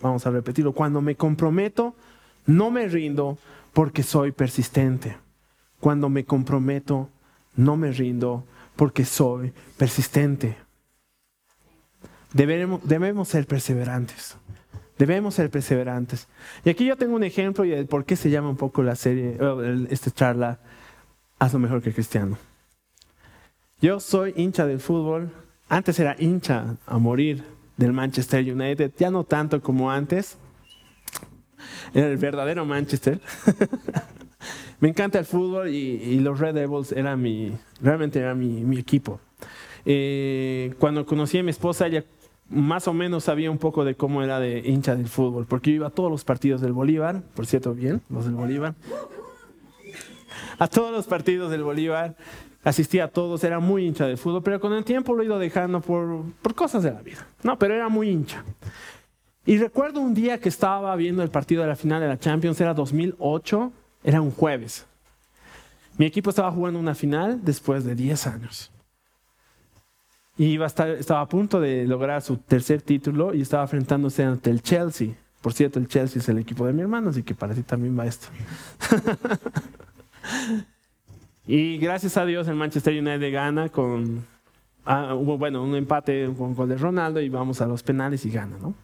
vamos 0.00 0.26
a 0.26 0.30
repetirlo, 0.30 0.72
cuando 0.72 1.00
me 1.00 1.16
comprometo, 1.16 1.94
no 2.46 2.70
me 2.70 2.86
rindo 2.86 3.38
porque 3.72 4.02
soy 4.02 4.32
persistente. 4.32 5.16
Cuando 5.80 6.08
me 6.08 6.24
comprometo, 6.24 7.08
no 7.56 7.76
me 7.76 7.90
rindo 7.92 8.44
porque 8.76 9.04
soy 9.04 9.52
persistente. 9.76 10.56
Debemos 12.32 13.28
ser 13.28 13.46
perseverantes. 13.46 14.36
Debemos 14.98 15.34
ser 15.34 15.50
perseverantes. 15.50 16.28
Y 16.64 16.70
aquí 16.70 16.84
yo 16.84 16.96
tengo 16.96 17.14
un 17.14 17.24
ejemplo 17.24 17.64
y 17.64 17.84
por 17.84 18.04
qué 18.04 18.16
se 18.16 18.30
llama 18.30 18.50
un 18.50 18.56
poco 18.56 18.82
la 18.82 18.96
serie, 18.96 19.38
esta 19.90 20.10
charla, 20.10 20.58
Haz 21.38 21.52
lo 21.52 21.60
mejor 21.60 21.80
que 21.82 21.92
cristiano. 21.92 22.36
Yo 23.80 24.00
soy 24.00 24.32
hincha 24.36 24.66
del 24.66 24.80
fútbol, 24.80 25.30
antes 25.68 26.00
era 26.00 26.16
hincha 26.18 26.76
a 26.84 26.98
morir 26.98 27.44
del 27.76 27.92
Manchester 27.92 28.40
United, 28.40 28.92
ya 28.98 29.10
no 29.10 29.22
tanto 29.22 29.62
como 29.62 29.90
antes. 29.90 30.36
Era 31.94 32.08
el 32.08 32.16
verdadero 32.16 32.64
Manchester. 32.64 33.20
Me 34.80 34.88
encanta 34.88 35.20
el 35.20 35.24
fútbol 35.26 35.68
y, 35.68 36.18
los 36.20 36.40
Red 36.40 36.54
Devils 36.54 36.92
era 36.92 37.16
mi, 37.16 37.52
realmente 37.80 38.18
era 38.18 38.34
mi, 38.34 38.78
equipo. 38.78 39.20
Eh, 39.84 40.74
cuando 40.78 41.06
conocí 41.06 41.38
a 41.38 41.42
mi 41.42 41.50
esposa, 41.50 41.86
ella 41.86 42.04
más 42.48 42.88
o 42.88 42.94
menos 42.94 43.24
sabía 43.24 43.50
un 43.50 43.58
poco 43.58 43.84
de 43.84 43.94
cómo 43.94 44.22
era 44.22 44.40
de 44.40 44.60
hincha 44.60 44.96
del 44.96 45.08
fútbol, 45.08 45.46
porque 45.46 45.70
yo 45.70 45.76
iba 45.76 45.86
a 45.88 45.90
todos 45.90 46.10
los 46.10 46.24
partidos 46.24 46.60
del 46.60 46.72
Bolívar, 46.72 47.22
por 47.34 47.46
cierto, 47.46 47.74
bien, 47.74 48.00
los 48.08 48.24
del 48.24 48.34
Bolívar. 48.34 48.74
A 50.58 50.66
todos 50.66 50.92
los 50.92 51.06
partidos 51.06 51.50
del 51.50 51.62
Bolívar 51.62 52.16
asistía 52.64 53.04
a 53.04 53.08
todos, 53.08 53.44
era 53.44 53.60
muy 53.60 53.86
hincha 53.86 54.06
de 54.06 54.16
fútbol, 54.16 54.42
pero 54.42 54.60
con 54.60 54.72
el 54.72 54.84
tiempo 54.84 55.14
lo 55.14 55.22
he 55.22 55.26
ido 55.26 55.38
dejando 55.38 55.80
por, 55.80 56.22
por 56.42 56.54
cosas 56.54 56.82
de 56.82 56.90
la 56.90 57.02
vida. 57.02 57.26
No, 57.42 57.58
pero 57.58 57.74
era 57.74 57.88
muy 57.88 58.10
hincha. 58.10 58.44
Y 59.46 59.56
recuerdo 59.58 60.00
un 60.00 60.14
día 60.14 60.38
que 60.40 60.48
estaba 60.48 60.94
viendo 60.96 61.22
el 61.22 61.30
partido 61.30 61.62
de 61.62 61.68
la 61.68 61.76
final 61.76 62.00
de 62.00 62.08
la 62.08 62.18
Champions, 62.18 62.60
era 62.60 62.74
2008, 62.74 63.72
era 64.04 64.20
un 64.20 64.30
jueves. 64.30 64.86
Mi 65.96 66.06
equipo 66.06 66.30
estaba 66.30 66.50
jugando 66.52 66.78
una 66.78 66.94
final 66.94 67.40
después 67.42 67.84
de 67.84 67.94
10 67.94 68.26
años. 68.26 68.70
Y 70.38 70.58
estaba 70.62 71.20
a 71.20 71.28
punto 71.28 71.60
de 71.60 71.84
lograr 71.84 72.22
su 72.22 72.36
tercer 72.36 72.80
título 72.80 73.34
y 73.34 73.42
estaba 73.42 73.64
enfrentándose 73.64 74.22
ante 74.22 74.50
el 74.50 74.62
Chelsea. 74.62 75.14
Por 75.42 75.52
cierto, 75.52 75.78
el 75.78 75.88
Chelsea 75.88 76.22
es 76.22 76.28
el 76.28 76.38
equipo 76.38 76.64
de 76.64 76.72
mi 76.72 76.80
hermano, 76.80 77.10
así 77.10 77.22
que 77.22 77.34
para 77.34 77.54
ti 77.54 77.62
también 77.62 77.98
va 77.98 78.06
esto. 78.06 78.28
Y 81.48 81.78
gracias 81.78 82.18
a 82.18 82.26
Dios 82.26 82.46
el 82.46 82.56
Manchester 82.56 82.92
United 82.92 83.32
gana 83.32 83.70
con, 83.70 84.22
ah, 84.84 85.14
hubo 85.14 85.38
bueno, 85.38 85.62
un 85.62 85.74
empate 85.74 86.30
con 86.36 86.54
gol 86.54 86.68
de 86.68 86.76
Ronaldo 86.76 87.22
y 87.22 87.30
vamos 87.30 87.62
a 87.62 87.66
los 87.66 87.82
penales 87.82 88.26
y 88.26 88.30
gana, 88.30 88.58
¿no? 88.60 88.74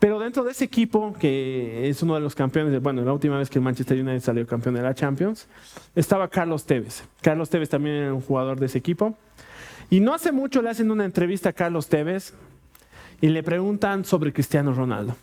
Pero 0.00 0.18
dentro 0.18 0.42
de 0.42 0.50
ese 0.50 0.64
equipo, 0.64 1.14
que 1.16 1.88
es 1.88 2.02
uno 2.02 2.16
de 2.16 2.20
los 2.20 2.34
campeones, 2.34 2.82
bueno, 2.82 3.02
la 3.02 3.12
última 3.12 3.38
vez 3.38 3.48
que 3.48 3.60
el 3.60 3.64
Manchester 3.64 4.00
United 4.00 4.18
salió 4.20 4.44
campeón 4.48 4.74
de 4.74 4.82
la 4.82 4.94
Champions, 4.94 5.46
estaba 5.94 6.26
Carlos 6.26 6.66
Tevez. 6.66 7.04
Carlos 7.22 7.50
Tevez 7.50 7.68
también 7.68 7.94
era 7.94 8.12
un 8.12 8.20
jugador 8.20 8.58
de 8.58 8.66
ese 8.66 8.78
equipo. 8.78 9.16
Y 9.90 10.00
no 10.00 10.14
hace 10.14 10.32
mucho 10.32 10.62
le 10.62 10.70
hacen 10.70 10.90
una 10.90 11.04
entrevista 11.04 11.50
a 11.50 11.52
Carlos 11.52 11.88
Tevez 11.88 12.34
y 13.20 13.28
le 13.28 13.42
preguntan 13.42 14.04
sobre 14.04 14.32
Cristiano 14.32 14.72
Ronaldo. 14.72 15.16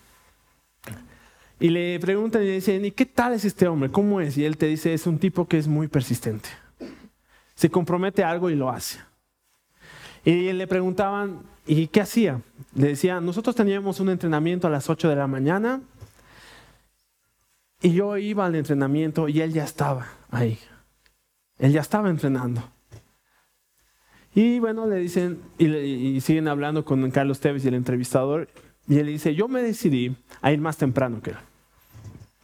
Y 1.60 1.69
le 1.69 1.99
preguntan 1.99 2.43
y 2.43 2.45
le 2.45 2.51
dicen, 2.54 2.84
¿y 2.84 2.91
qué 2.91 3.06
tal 3.06 3.34
es 3.34 3.45
este 3.45 3.67
hombre? 3.67 3.89
¿Cómo 3.89 4.19
es? 4.19 4.38
Y 4.38 4.45
él 4.45 4.58
te 4.58 4.65
dice, 4.65 4.93
es 4.93 5.08
un 5.08 5.19
tipo 5.19 5.47
que 5.47 5.58
es 5.58 5.67
muy 5.67 5.88
persistente 5.88 6.49
se 7.56 7.69
compromete 7.69 8.23
a 8.23 8.30
algo 8.30 8.49
y 8.49 8.56
lo 8.56 8.69
hace. 8.69 8.99
Y 10.23 10.51
le 10.51 10.67
preguntaban, 10.67 11.41
¿y 11.65 11.88
qué 11.88 12.01
hacía? 12.01 12.41
Le 12.75 12.89
decía, 12.89 13.21
nosotros 13.21 13.56
teníamos 13.56 13.99
un 13.99 14.10
entrenamiento 14.10 14.67
a 14.67 14.69
las 14.69 14.89
8 14.89 15.10
de 15.10 15.15
la 15.15 15.28
mañana 15.28 15.82
y 17.82 17.93
yo 17.93 18.17
iba 18.17 18.45
al 18.45 18.56
entrenamiento 18.56 19.30
y 19.30 19.41
él 19.41 19.54
ya 19.54 19.63
estaba 19.63 20.08
ahí. 20.32 20.60
Él 21.58 21.71
ya 21.71 21.82
estaba 21.82 22.10
entrenando. 22.10 22.63
Y 24.36 24.60
bueno, 24.60 24.86
le 24.86 24.98
dicen, 24.98 25.39
y, 25.58 26.19
siguen 26.21 26.48
hablando 26.48 26.86
con 26.86 27.10
Carlos 27.10 27.39
Tevez 27.39 27.65
y 27.65 27.69
el 27.69 27.74
entrevistador, 27.74 28.50
y 28.88 29.00
él 29.00 29.08
dice, 29.08 29.34
yo 29.34 29.48
me 29.48 29.63
decidí 29.63 30.15
a 30.41 30.52
ir 30.52 30.60
más 30.60 30.78
temprano 30.78 31.21
que 31.21 31.32
él 31.32 31.38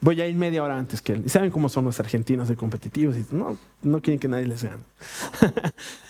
voy 0.02 0.20
a 0.20 0.28
ir 0.28 0.36
media 0.36 0.64
hora 0.64 0.78
antes 0.78 1.02
que 1.02 1.14
él. 1.14 1.24
Y 1.26 1.30
saben 1.30 1.52
cómo 1.52 1.70
son 1.70 1.86
los 1.86 2.00
argentinos 2.00 2.48
de 2.50 2.56
competitivos 2.56 3.16
y 3.16 3.26
no, 3.32 3.58
no 3.84 4.02
quieren 4.02 4.20
que 4.20 4.28
nadie 4.28 4.48
les 4.48 4.64
gane. 4.64 4.84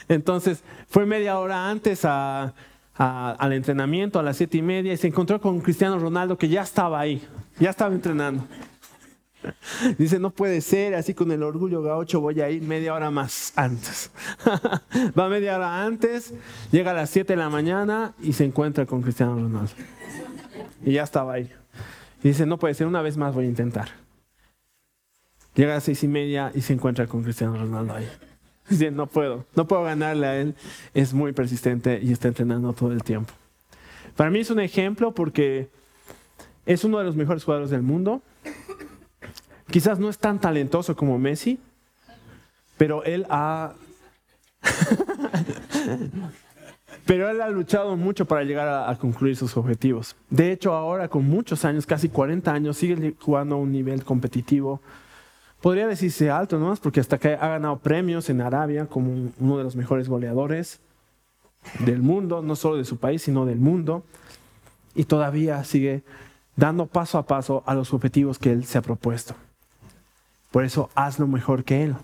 Entonces 0.08 0.64
fue 0.88 1.06
media 1.06 1.38
hora 1.38 1.70
antes 1.70 2.06
al 2.06 2.54
entrenamiento 3.54 4.20
a 4.20 4.24
las 4.24 4.38
siete 4.38 4.58
y 4.58 4.62
media 4.62 4.94
y 4.94 4.98
se 4.98 5.08
encontró 5.08 5.40
con 5.40 5.60
Cristiano 5.60 6.00
Ronaldo 6.00 6.38
que 6.38 6.48
ya 6.48 6.62
estaba 6.62 7.00
ahí, 7.00 7.22
ya 7.60 7.70
estaba 7.70 7.94
entrenando. 7.94 8.46
Dice, 9.98 10.20
no 10.20 10.32
puede 10.32 10.62
ser, 10.62 10.96
así 10.96 11.14
con 11.14 11.32
el 11.32 11.44
orgullo 11.44 11.82
gaucho 11.82 12.22
voy 12.22 12.42
a 12.42 12.50
ir 12.50 12.62
media 12.62 12.94
hora 12.94 13.12
más 13.12 13.54
antes. 13.56 14.12
Va 15.18 15.30
media 15.30 15.56
hora 15.56 15.84
antes, 15.84 16.34
llega 16.72 16.92
a 16.92 16.94
las 16.94 17.10
7 17.10 17.34
de 17.34 17.38
la 17.38 17.50
mañana 17.50 18.14
y 18.22 18.34
se 18.34 18.46
encuentra 18.46 18.86
con 18.86 19.02
Cristiano 19.02 19.36
Ronaldo. 19.36 19.72
Y 20.84 20.94
ya 20.94 21.04
estaba 21.04 21.34
ahí. 21.34 21.52
Y 22.24 22.30
dice, 22.30 22.46
no 22.46 22.58
puede 22.58 22.74
ser, 22.74 22.88
una 22.88 23.02
vez 23.02 23.18
más 23.18 23.34
voy 23.34 23.46
a 23.46 23.50
intentar. 23.50 23.90
Llega 25.56 25.74
a 25.74 25.76
las 25.76 25.84
seis 25.84 26.02
y 26.04 26.08
media 26.08 26.52
y 26.56 26.62
se 26.62 26.74
encuentra 26.74 27.08
con 27.08 27.24
Cristiano 27.24 27.58
Ronaldo 27.58 27.94
ahí. 27.94 28.08
Dice, 28.70 28.90
no 28.90 29.08
puedo, 29.08 29.46
no 29.56 29.68
puedo 29.68 29.84
ganarle 29.84 30.28
a 30.28 30.40
él. 30.40 30.56
Es 30.94 31.14
muy 31.14 31.34
persistente 31.34 32.00
y 32.02 32.12
está 32.12 32.30
entrenando 32.30 32.72
todo 32.74 32.94
el 32.94 33.04
tiempo. 33.04 33.34
Para 34.16 34.30
mí 34.30 34.40
es 34.40 34.50
un 34.50 34.60
ejemplo 34.60 35.14
porque 35.14 35.70
es 36.66 36.84
uno 36.84 37.00
de 37.00 37.04
los 37.04 37.16
mejores 37.16 37.44
jugadores 37.44 37.70
del 37.70 37.82
mundo. 37.82 38.22
Quizás 39.72 40.00
no 40.00 40.10
es 40.10 40.18
tan 40.18 40.40
talentoso 40.40 40.96
como 40.96 41.18
Messi, 41.18 41.58
pero 42.78 43.04
él 43.06 43.26
ha... 43.30 43.74
pero 47.06 47.30
él 47.30 47.42
ha 47.42 47.50
luchado 47.50 47.96
mucho 47.96 48.26
para 48.26 48.44
llegar 48.44 48.68
a, 48.68 48.94
concluir 48.98 49.38
sus 49.38 49.56
objetivos. 49.56 50.16
De 50.30 50.52
hecho, 50.52 50.74
ahora 50.74 51.08
con 51.08 51.26
muchos 51.26 51.64
años, 51.64 51.86
casi 51.86 52.10
40 52.10 52.52
años, 52.52 52.78
sigue 52.78 53.16
jugando 53.20 53.56
a 53.56 53.60
un 53.60 53.72
nivel 53.72 54.04
competitivo. 54.04 54.82
Podría 55.62 55.88
decirse 55.88 56.30
alto, 56.30 56.60
¿no? 56.60 56.76
Porque 56.76 57.00
hasta 57.00 57.18
que 57.18 57.30
ha 57.30 57.48
ganado 57.48 57.78
premios 57.78 58.30
en 58.30 58.42
Arabia 58.42 58.88
como 58.88 59.32
uno 59.40 59.58
de 59.58 59.64
los 59.64 59.78
mejores 59.78 60.10
goleadores 60.10 60.82
del 61.80 62.02
mundo, 62.02 62.42
no 62.42 62.58
solo 62.58 62.76
de 62.76 62.86
su 62.86 62.98
país, 62.98 63.22
sino 63.22 63.46
del 63.46 63.60
mundo. 63.60 64.04
Y 64.96 65.06
todavía 65.06 65.64
sigue 65.64 66.04
dando 66.58 66.88
paso 66.88 67.18
a 67.18 67.26
paso 67.26 67.64
a 67.66 67.74
los 67.74 67.94
objetivos 67.94 68.38
que 68.38 68.52
él 68.52 68.66
se 68.66 68.78
ha 68.78 68.82
propuesto. 68.82 69.34
Por 70.52 70.66
eso, 70.66 70.90
hazlo 70.96 71.28
mejor 71.28 71.64
que 71.64 71.84
él. 71.84 71.96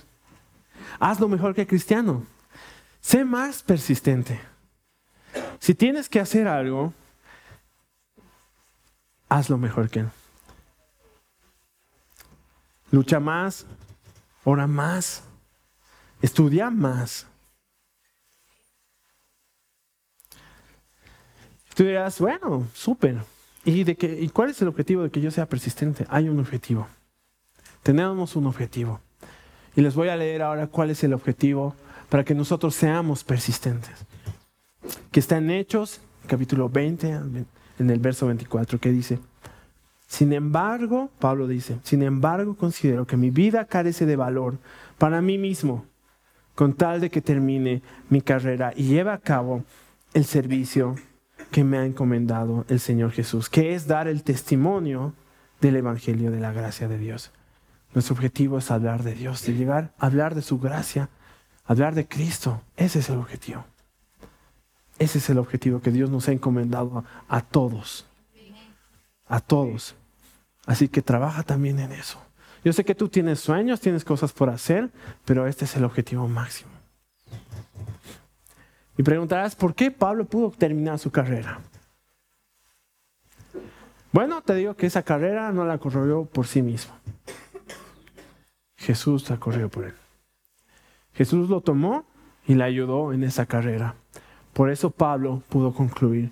Hazlo 0.99 1.27
mejor 1.27 1.53
que 1.53 1.67
cristiano. 1.67 2.23
Sé 3.01 3.25
más 3.25 3.61
persistente. 3.61 4.39
Si 5.59 5.75
tienes 5.75 6.09
que 6.09 6.19
hacer 6.19 6.47
algo, 6.47 6.93
hazlo 9.29 9.57
mejor 9.57 9.89
que 9.89 9.99
él. 9.99 10.09
Lucha 12.89 13.19
más, 13.19 13.65
ora 14.45 14.65
más, 14.65 15.23
estudia 16.21 16.69
más. 16.69 17.27
Tú 21.75 21.83
dirás, 21.83 22.17
bueno, 22.19 22.65
súper. 22.73 23.23
¿Y, 23.65 23.89
¿Y 23.91 24.29
cuál 24.29 24.49
es 24.49 24.61
el 24.61 24.69
objetivo 24.69 25.03
de 25.03 25.11
que 25.11 25.21
yo 25.21 25.29
sea 25.31 25.45
persistente? 25.45 26.07
Hay 26.09 26.29
un 26.29 26.39
objetivo. 26.39 26.87
Tenemos 27.83 28.35
un 28.35 28.47
objetivo. 28.47 28.99
Y 29.75 29.81
les 29.81 29.95
voy 29.95 30.09
a 30.09 30.15
leer 30.15 30.41
ahora 30.41 30.67
cuál 30.67 30.89
es 30.89 31.03
el 31.03 31.13
objetivo 31.13 31.75
para 32.09 32.23
que 32.23 32.35
nosotros 32.35 32.75
seamos 32.75 33.23
persistentes. 33.23 34.05
Que 35.11 35.19
está 35.19 35.37
en 35.37 35.51
Hechos, 35.51 36.01
capítulo 36.27 36.69
20, 36.69 37.11
en 37.79 37.89
el 37.89 37.99
verso 37.99 38.27
24, 38.27 38.79
que 38.79 38.91
dice, 38.91 39.19
sin 40.07 40.31
embargo, 40.31 41.11
Pablo 41.19 41.47
dice, 41.47 41.79
sin 41.83 42.01
embargo 42.01 42.55
considero 42.55 43.05
que 43.05 43.17
mi 43.17 43.29
vida 43.29 43.65
carece 43.65 44.05
de 44.05 44.15
valor 44.15 44.57
para 44.97 45.21
mí 45.21 45.37
mismo, 45.37 45.85
con 46.55 46.73
tal 46.73 47.01
de 47.01 47.09
que 47.09 47.21
termine 47.21 47.83
mi 48.09 48.21
carrera 48.21 48.73
y 48.75 48.83
lleve 48.83 49.11
a 49.11 49.19
cabo 49.19 49.63
el 50.13 50.25
servicio 50.25 50.95
que 51.51 51.63
me 51.63 51.77
ha 51.77 51.85
encomendado 51.85 52.65
el 52.69 52.79
Señor 52.79 53.11
Jesús, 53.11 53.49
que 53.49 53.75
es 53.75 53.85
dar 53.85 54.07
el 54.07 54.23
testimonio 54.23 55.13
del 55.61 55.75
Evangelio 55.75 56.31
de 56.31 56.39
la 56.39 56.53
gracia 56.53 56.87
de 56.87 56.97
Dios. 56.97 57.31
Nuestro 57.97 58.13
objetivo 58.13 58.59
es 58.59 58.69
hablar 58.69 59.01
de 59.01 59.15
Dios, 59.15 59.43
de 59.43 59.55
llegar 59.55 59.91
a 59.97 60.05
hablar 60.05 60.35
de 60.35 60.43
su 60.43 60.59
gracia, 60.59 61.09
hablar 61.65 61.95
de 61.95 62.07
Cristo. 62.07 62.61
Ese 62.75 62.99
es 62.99 63.09
el 63.09 63.17
objetivo. 63.17 63.65
Ese 64.99 65.17
es 65.17 65.27
el 65.31 65.39
objetivo 65.39 65.81
que 65.81 65.89
Dios 65.89 66.11
nos 66.11 66.27
ha 66.27 66.31
encomendado 66.31 67.03
a, 67.27 67.41
todos. 67.41 68.05
A 69.27 69.39
todos. 69.39 69.95
Así 70.67 70.89
que 70.89 71.01
trabaja 71.01 71.41
también 71.41 71.79
en 71.79 71.91
eso. 71.91 72.19
Yo 72.63 72.71
sé 72.71 72.85
que 72.85 72.93
tú 72.93 73.09
tienes 73.09 73.39
sueños, 73.39 73.81
tienes 73.81 74.05
cosas 74.05 74.31
por 74.31 74.51
hacer, 74.51 74.91
pero 75.25 75.47
este 75.47 75.65
es 75.65 75.75
el 75.75 75.83
objetivo 75.83 76.27
máximo. 76.27 76.69
Y 78.95 79.01
preguntarás, 79.01 79.55
¿por 79.55 79.73
qué 79.73 79.89
Pablo 79.89 80.25
pudo 80.25 80.51
terminar 80.51 80.99
su 80.99 81.09
carrera? 81.09 81.61
Bueno, 84.11 84.43
te 84.43 84.53
digo 84.53 84.75
que 84.75 84.85
esa 84.85 85.01
carrera 85.01 85.51
no 85.51 85.65
la 85.65 85.79
corrió 85.79 86.25
por 86.25 86.45
sí 86.45 86.61
mismo. 86.61 86.93
Jesús 88.77 89.25
corrió 89.39 89.69
por 89.69 89.85
él. 89.85 89.93
Jesús 91.13 91.49
lo 91.49 91.61
tomó 91.61 92.05
y 92.47 92.55
le 92.55 92.63
ayudó 92.63 93.11
en 93.11 93.23
esa 93.23 93.45
carrera. 93.45 93.95
Por 94.53 94.69
eso 94.69 94.89
Pablo 94.91 95.41
pudo 95.49 95.73
concluir 95.73 96.31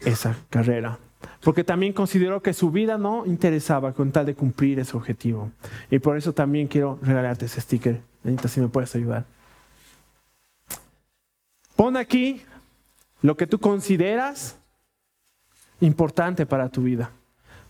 esa 0.00 0.36
carrera. 0.50 0.98
Porque 1.42 1.64
también 1.64 1.92
consideró 1.92 2.42
que 2.42 2.52
su 2.52 2.70
vida 2.70 2.98
no 2.98 3.24
interesaba 3.26 3.92
con 3.92 4.12
tal 4.12 4.26
de 4.26 4.34
cumplir 4.34 4.78
ese 4.78 4.96
objetivo. 4.96 5.50
Y 5.90 5.98
por 5.98 6.16
eso 6.16 6.32
también 6.32 6.66
quiero 6.66 6.98
regalarte 7.02 7.46
ese 7.46 7.60
sticker. 7.60 8.00
Anita, 8.24 8.48
si 8.48 8.60
me 8.60 8.68
puedes 8.68 8.94
ayudar. 8.94 9.24
Pon 11.76 11.96
aquí 11.96 12.42
lo 13.22 13.36
que 13.36 13.46
tú 13.46 13.58
consideras 13.58 14.58
importante 15.80 16.44
para 16.46 16.68
tu 16.68 16.82
vida. 16.82 17.10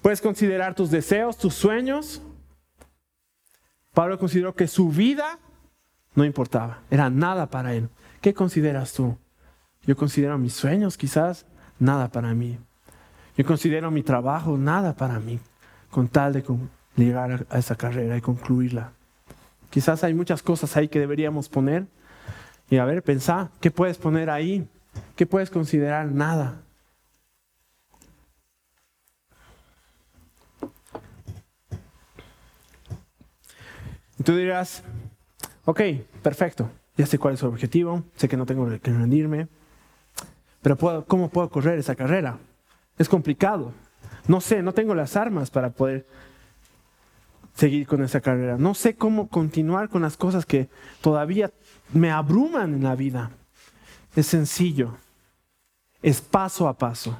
Puedes 0.03 0.21
considerar 0.21 0.75
tus 0.75 0.91
deseos, 0.91 1.37
tus 1.37 1.55
sueños. 1.55 2.23
Pablo 4.01 4.19
consideró 4.19 4.55
que 4.55 4.67
su 4.67 4.89
vida 4.89 5.39
no 6.15 6.25
importaba, 6.25 6.79
era 6.91 7.11
nada 7.11 7.51
para 7.51 7.75
él. 7.75 7.91
¿Qué 8.23 8.33
consideras 8.33 8.95
tú? 8.95 9.19
Yo 9.85 9.95
considero 9.95 10.39
mis 10.39 10.55
sueños 10.55 10.97
quizás 10.97 11.45
nada 11.79 12.09
para 12.09 12.33
mí. 12.33 12.59
Yo 13.37 13.45
considero 13.45 13.91
mi 13.91 14.03
trabajo 14.03 14.57
nada 14.57 14.95
para 14.95 15.21
mí, 15.21 15.39
con 15.91 16.09
tal 16.09 16.33
de 16.33 16.43
llegar 16.97 17.45
a 17.51 17.59
esa 17.59 17.75
carrera 17.75 18.17
y 18.17 18.23
concluirla. 18.23 18.93
Quizás 19.69 20.03
hay 20.03 20.15
muchas 20.15 20.43
cosas 20.43 20.79
ahí 20.79 20.89
que 20.89 20.99
deberíamos 20.99 21.51
poner 21.51 21.85
y 22.71 22.79
a 22.79 22.87
ver, 22.87 23.03
pensá, 23.03 23.51
¿qué 23.61 23.71
puedes 23.71 23.99
poner 23.99 24.31
ahí? 24.31 24.67
¿Qué 25.15 25.27
puedes 25.27 25.51
considerar? 25.51 26.07
Nada. 26.07 26.63
Y 34.21 34.23
tú 34.23 34.37
dirás, 34.37 34.83
ok, 35.65 35.81
perfecto, 36.23 36.69
ya 36.95 37.07
sé 37.07 37.19
cuál 37.19 37.33
es 37.33 37.43
el 37.43 37.49
objetivo, 37.49 38.05
sé 38.17 38.29
que 38.29 38.37
no 38.37 38.45
tengo 38.45 38.69
que 38.79 38.93
rendirme, 38.93 39.49
pero 40.61 40.77
¿cómo 41.07 41.31
puedo 41.31 41.49
correr 41.49 41.79
esa 41.79 41.95
carrera? 41.95 42.37
Es 42.99 43.09
complicado. 43.09 43.73
No 44.29 44.43
sé, 44.43 44.63
no 44.63 44.75
tengo 44.75 44.95
las 44.95 45.17
armas 45.17 45.49
para 45.49 45.71
poder 45.71 46.07
seguir 47.55 47.87
con 47.87 48.05
esa 48.05 48.21
carrera. 48.21 48.59
No 48.59 48.75
sé 48.75 48.95
cómo 48.95 49.29
continuar 49.29 49.89
con 49.89 50.03
las 50.03 50.19
cosas 50.19 50.45
que 50.45 50.69
todavía 51.01 51.51
me 51.95 52.11
abruman 52.11 52.75
en 52.75 52.83
la 52.83 52.97
vida. 52.97 53.31
Es 54.15 54.27
sencillo. 54.27 54.99
Es 56.03 56.21
paso 56.21 56.69
a 56.69 56.75
paso. 56.75 57.19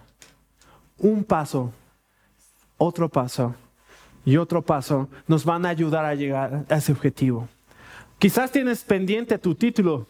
Un 0.99 1.25
paso, 1.25 1.73
otro 2.77 3.09
paso 3.09 3.55
y 4.25 4.37
otro 4.37 4.63
paso 4.63 5.09
nos 5.27 5.45
van 5.45 5.67
a 5.67 5.71
ayudar 5.71 6.05
a 6.05 6.15
llegar 6.15 6.65
a 6.69 6.77
ese 6.77 6.93
objetivo. 6.93 7.49
Quizás 8.19 8.53
tienes 8.53 8.85
pendiente 8.85 9.39
tu 9.39 9.55
título. 9.55 10.07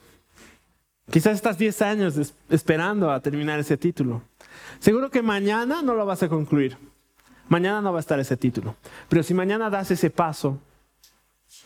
Quizás 1.10 1.34
estás 1.34 1.58
10 1.58 1.82
años 1.82 2.34
esperando 2.48 3.10
a 3.10 3.20
terminar 3.20 3.58
ese 3.58 3.76
título. 3.76 4.22
Seguro 4.78 5.10
que 5.10 5.22
mañana 5.22 5.82
no 5.82 5.94
lo 5.94 6.06
vas 6.06 6.22
a 6.22 6.28
concluir. 6.28 6.76
Mañana 7.48 7.80
no 7.80 7.92
va 7.92 7.98
a 7.98 8.00
estar 8.00 8.18
ese 8.20 8.36
título. 8.36 8.76
Pero 9.08 9.22
si 9.22 9.34
mañana 9.34 9.70
das 9.70 9.90
ese 9.90 10.10
paso, 10.10 10.58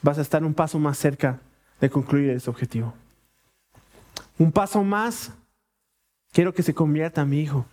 vas 0.02 0.18
a 0.18 0.22
estar 0.22 0.44
un 0.44 0.54
paso 0.54 0.78
más 0.78 0.98
cerca 0.98 1.40
de 1.80 1.90
concluir 1.90 2.30
ese 2.30 2.48
objetivo. 2.50 2.94
Un 4.38 4.50
paso 4.50 4.82
más, 4.82 5.30
quiero 6.32 6.52
que 6.52 6.62
se 6.62 6.74
convierta 6.74 7.24
mi 7.24 7.40
hijo. 7.40 7.66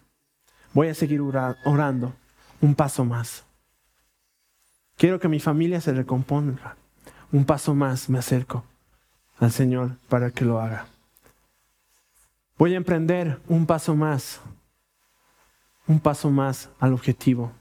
Voy 0.73 0.89
a 0.89 0.93
seguir 0.93 1.21
orando. 1.21 2.13
Un 2.61 2.75
paso 2.75 3.03
más. 3.03 3.43
Quiero 5.01 5.19
que 5.19 5.27
mi 5.27 5.39
familia 5.39 5.81
se 5.81 5.93
recomponga. 5.93 6.75
Un 7.31 7.43
paso 7.43 7.73
más 7.73 8.07
me 8.07 8.19
acerco 8.19 8.63
al 9.39 9.51
Señor 9.51 9.93
para 10.07 10.29
que 10.29 10.45
lo 10.45 10.61
haga. 10.61 10.85
Voy 12.59 12.75
a 12.75 12.77
emprender 12.77 13.39
un 13.47 13.65
paso 13.65 13.95
más. 13.95 14.41
Un 15.87 15.99
paso 15.99 16.29
más 16.29 16.69
al 16.79 16.93
objetivo. 16.93 17.51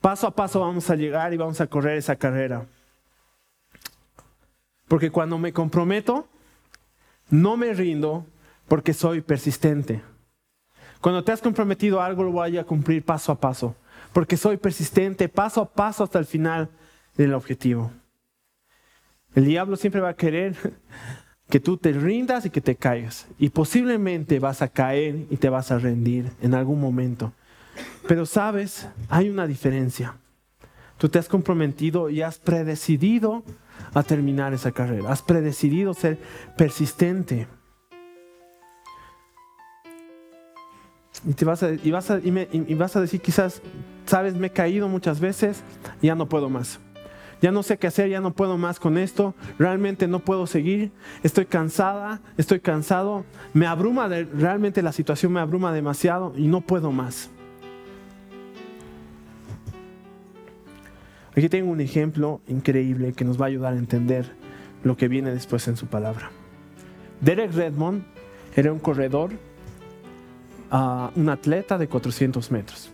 Paso 0.00 0.28
a 0.28 0.30
paso 0.30 0.60
vamos 0.60 0.88
a 0.88 0.96
llegar 0.96 1.34
y 1.34 1.36
vamos 1.36 1.60
a 1.60 1.66
correr 1.66 1.98
esa 1.98 2.16
carrera. 2.16 2.64
Porque 4.88 5.10
cuando 5.10 5.36
me 5.36 5.52
comprometo, 5.52 6.26
no 7.28 7.58
me 7.58 7.74
rindo 7.74 8.24
porque 8.66 8.94
soy 8.94 9.20
persistente. 9.20 10.02
Cuando 11.02 11.22
te 11.22 11.32
has 11.32 11.42
comprometido 11.42 12.00
algo, 12.00 12.22
lo 12.22 12.32
voy 12.32 12.56
a 12.56 12.64
cumplir 12.64 13.04
paso 13.04 13.30
a 13.30 13.38
paso. 13.38 13.76
Porque 14.16 14.38
soy 14.38 14.56
persistente, 14.56 15.28
paso 15.28 15.60
a 15.60 15.70
paso 15.70 16.02
hasta 16.02 16.18
el 16.18 16.24
final 16.24 16.70
del 17.18 17.34
objetivo. 17.34 17.92
El 19.34 19.44
diablo 19.44 19.76
siempre 19.76 20.00
va 20.00 20.08
a 20.08 20.16
querer 20.16 20.56
que 21.50 21.60
tú 21.60 21.76
te 21.76 21.92
rindas 21.92 22.46
y 22.46 22.48
que 22.48 22.62
te 22.62 22.76
caigas. 22.76 23.26
Y 23.38 23.50
posiblemente 23.50 24.38
vas 24.38 24.62
a 24.62 24.68
caer 24.68 25.26
y 25.28 25.36
te 25.36 25.50
vas 25.50 25.70
a 25.70 25.78
rendir 25.78 26.30
en 26.40 26.54
algún 26.54 26.80
momento. 26.80 27.34
Pero 28.08 28.24
sabes, 28.24 28.88
hay 29.10 29.28
una 29.28 29.46
diferencia. 29.46 30.16
Tú 30.96 31.10
te 31.10 31.18
has 31.18 31.28
comprometido 31.28 32.08
y 32.08 32.22
has 32.22 32.38
predecidido 32.38 33.44
a 33.92 34.02
terminar 34.02 34.54
esa 34.54 34.72
carrera. 34.72 35.12
Has 35.12 35.20
predecidido 35.20 35.92
ser 35.92 36.18
persistente. 36.56 37.48
Y, 41.26 41.34
te 41.34 41.44
vas 41.44 41.62
a, 41.62 41.72
y, 41.72 41.90
vas 41.90 42.10
y, 42.22 42.74
vas 42.74 42.96
a 42.96 43.00
decir 43.00 43.20
quizás, 43.20 43.60
sabes, 44.06 44.34
me 44.34 44.46
he 44.46 44.50
caído 44.50 44.88
muchas 44.88 45.20
veces, 45.20 45.62
ya 46.00 46.14
no 46.14 46.28
puedo 46.28 46.48
más. 46.48 46.78
Ya 47.42 47.50
no 47.50 47.62
sé 47.62 47.76
qué 47.76 47.88
hacer, 47.88 48.08
ya 48.08 48.20
no 48.20 48.32
puedo 48.32 48.56
más 48.56 48.80
con 48.80 48.96
esto, 48.96 49.34
realmente 49.58 50.08
no 50.08 50.20
puedo 50.20 50.46
seguir, 50.46 50.90
estoy 51.22 51.44
cansada, 51.44 52.20
estoy 52.38 52.60
cansado, 52.60 53.24
me 53.52 53.66
abruma, 53.66 54.08
realmente 54.08 54.80
la 54.80 54.92
situación 54.92 55.32
me 55.32 55.40
abruma 55.40 55.72
demasiado 55.72 56.32
y 56.36 56.46
no 56.46 56.62
puedo 56.62 56.92
más. 56.92 57.28
Aquí 61.36 61.50
tengo 61.50 61.70
un 61.70 61.82
ejemplo 61.82 62.40
increíble 62.48 63.12
que 63.12 63.26
nos 63.26 63.38
va 63.38 63.44
a 63.44 63.48
ayudar 63.48 63.74
a 63.74 63.76
entender 63.76 64.32
lo 64.82 64.96
que 64.96 65.08
viene 65.08 65.30
después 65.30 65.68
en 65.68 65.76
su 65.76 65.86
palabra. 65.86 66.30
Derek 67.20 67.52
Redmond 67.52 68.04
era 68.54 68.72
un 68.72 68.78
corredor, 68.78 69.32
uh, 70.70 71.18
un 71.18 71.28
atleta 71.28 71.78
de 71.78 71.88
400 71.88 72.50
metros. 72.50 72.90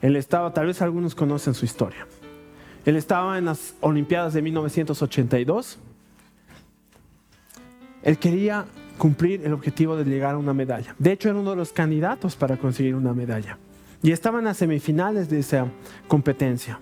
Él 0.00 0.16
estaba, 0.16 0.52
tal 0.52 0.66
vez 0.66 0.82
algunos 0.82 1.14
conocen 1.14 1.54
su 1.54 1.64
historia. 1.64 2.06
Él 2.84 2.96
estaba 2.96 3.38
en 3.38 3.44
las 3.44 3.74
Olimpiadas 3.80 4.34
de 4.34 4.42
1982. 4.42 5.78
Él 8.02 8.18
quería 8.18 8.66
cumplir 8.98 9.42
el 9.44 9.52
objetivo 9.52 9.96
de 9.96 10.04
llegar 10.04 10.34
a 10.34 10.38
una 10.38 10.52
medalla. 10.52 10.94
De 10.98 11.12
hecho, 11.12 11.28
era 11.28 11.38
uno 11.38 11.50
de 11.50 11.56
los 11.56 11.72
candidatos 11.72 12.34
para 12.34 12.56
conseguir 12.56 12.94
una 12.96 13.12
medalla. 13.12 13.58
Y 14.02 14.10
estaba 14.10 14.40
en 14.40 14.46
las 14.46 14.56
semifinales 14.56 15.30
de 15.30 15.38
esa 15.38 15.66
competencia. 16.08 16.80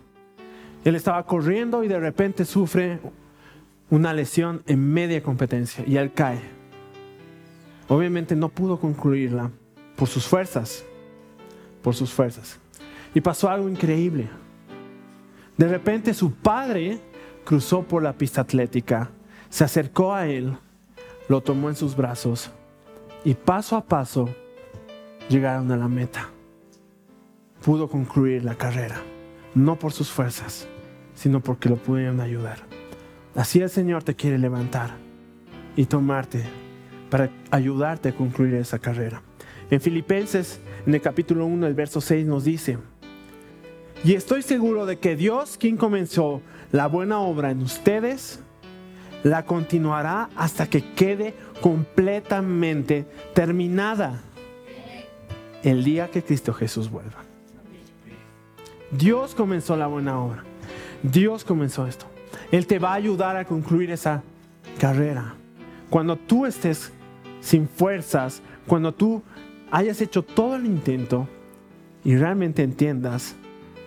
Él 0.85 0.94
estaba 0.94 1.24
corriendo 1.26 1.85
y 1.85 1.88
de 1.88 2.00
repente 2.00 2.46
sufre 2.46 2.98
una 3.90 4.14
lesión 4.14 4.62
en 4.66 4.92
media 4.92 5.22
competencia 5.22 5.85
y 5.87 5.96
él 5.96 6.12
cae. 6.12 6.40
Obviamente 7.88 8.37
no 8.37 8.48
pudo 8.48 8.79
concluirla 8.79 9.50
por 10.01 10.09
sus 10.09 10.27
fuerzas, 10.27 10.83
por 11.83 11.95
sus 11.95 12.11
fuerzas. 12.11 12.59
Y 13.13 13.21
pasó 13.21 13.51
algo 13.51 13.69
increíble. 13.69 14.31
De 15.59 15.69
repente 15.69 16.15
su 16.15 16.33
padre 16.33 16.99
cruzó 17.45 17.83
por 17.83 18.03
la 18.03 18.15
pista 18.15 18.41
atlética, 18.41 19.11
se 19.51 19.63
acercó 19.63 20.15
a 20.15 20.27
él, 20.27 20.57
lo 21.29 21.43
tomó 21.43 21.69
en 21.69 21.77
sus 21.77 21.95
brazos 21.95 22.51
y 23.27 23.35
paso 23.35 23.77
a 23.77 23.85
paso 23.85 24.31
llegaron 25.29 25.71
a 25.71 25.77
la 25.77 25.87
meta. 25.87 26.31
Pudo 27.63 27.87
concluir 27.87 28.43
la 28.43 28.55
carrera 28.55 29.03
no 29.55 29.79
por 29.79 29.93
sus 29.93 30.11
fuerzas, 30.11 30.67
sino 31.15 31.41
porque 31.41 31.69
lo 31.69 31.77
pudieron 31.77 32.23
ayudar. 32.23 32.61
Así 33.35 33.61
el 33.61 33.69
Señor 33.69 34.03
te 34.03 34.17
quiere 34.17 34.39
levantar 34.39 34.93
y 35.77 35.85
tomarte 35.85 36.43
para 37.11 37.29
ayudarte 37.51 38.09
a 38.09 38.17
concluir 38.17 38.55
esa 38.55 38.79
carrera. 38.79 39.23
En 39.71 39.81
Filipenses, 39.81 40.61
en 40.87 40.95
el 40.95 41.01
capítulo 41.01 41.47
1, 41.47 41.67
el 41.67 41.75
verso 41.75 42.01
6 42.01 42.27
nos 42.27 42.45
dice, 42.45 42.79
y 44.03 44.15
estoy 44.15 44.43
seguro 44.43 44.87
de 44.87 44.99
que 44.99 45.15
Dios, 45.15 45.57
quien 45.59 45.77
comenzó 45.77 46.41
la 46.73 46.89
buena 46.89 47.21
obra 47.21 47.51
en 47.51 47.61
ustedes, 47.61 48.41
la 49.23 49.45
continuará 49.45 50.31
hasta 50.37 50.69
que 50.69 50.93
quede 50.95 51.35
completamente 51.61 53.07
terminada 53.35 54.23
el 55.63 55.85
día 55.85 56.09
que 56.11 56.23
Cristo 56.23 56.55
Jesús 56.55 56.91
vuelva. 56.91 57.23
Dios 58.91 59.35
comenzó 59.35 59.77
la 59.77 59.87
buena 59.87 60.19
obra. 60.19 60.45
Dios 61.03 61.45
comenzó 61.45 61.87
esto. 61.87 62.07
Él 62.51 62.67
te 62.67 62.79
va 62.79 62.93
a 62.93 62.95
ayudar 62.95 63.37
a 63.37 63.45
concluir 63.45 63.91
esa 63.91 64.23
carrera. 64.79 65.35
Cuando 65.91 66.17
tú 66.17 66.47
estés 66.47 66.91
sin 67.41 67.69
fuerzas, 67.69 68.43
cuando 68.67 68.93
tú 68.93 69.23
hayas 69.71 70.01
hecho 70.01 70.23
todo 70.23 70.57
el 70.57 70.67
intento 70.67 71.29
y 72.05 72.17
realmente 72.17 72.63
entiendas 72.63 73.35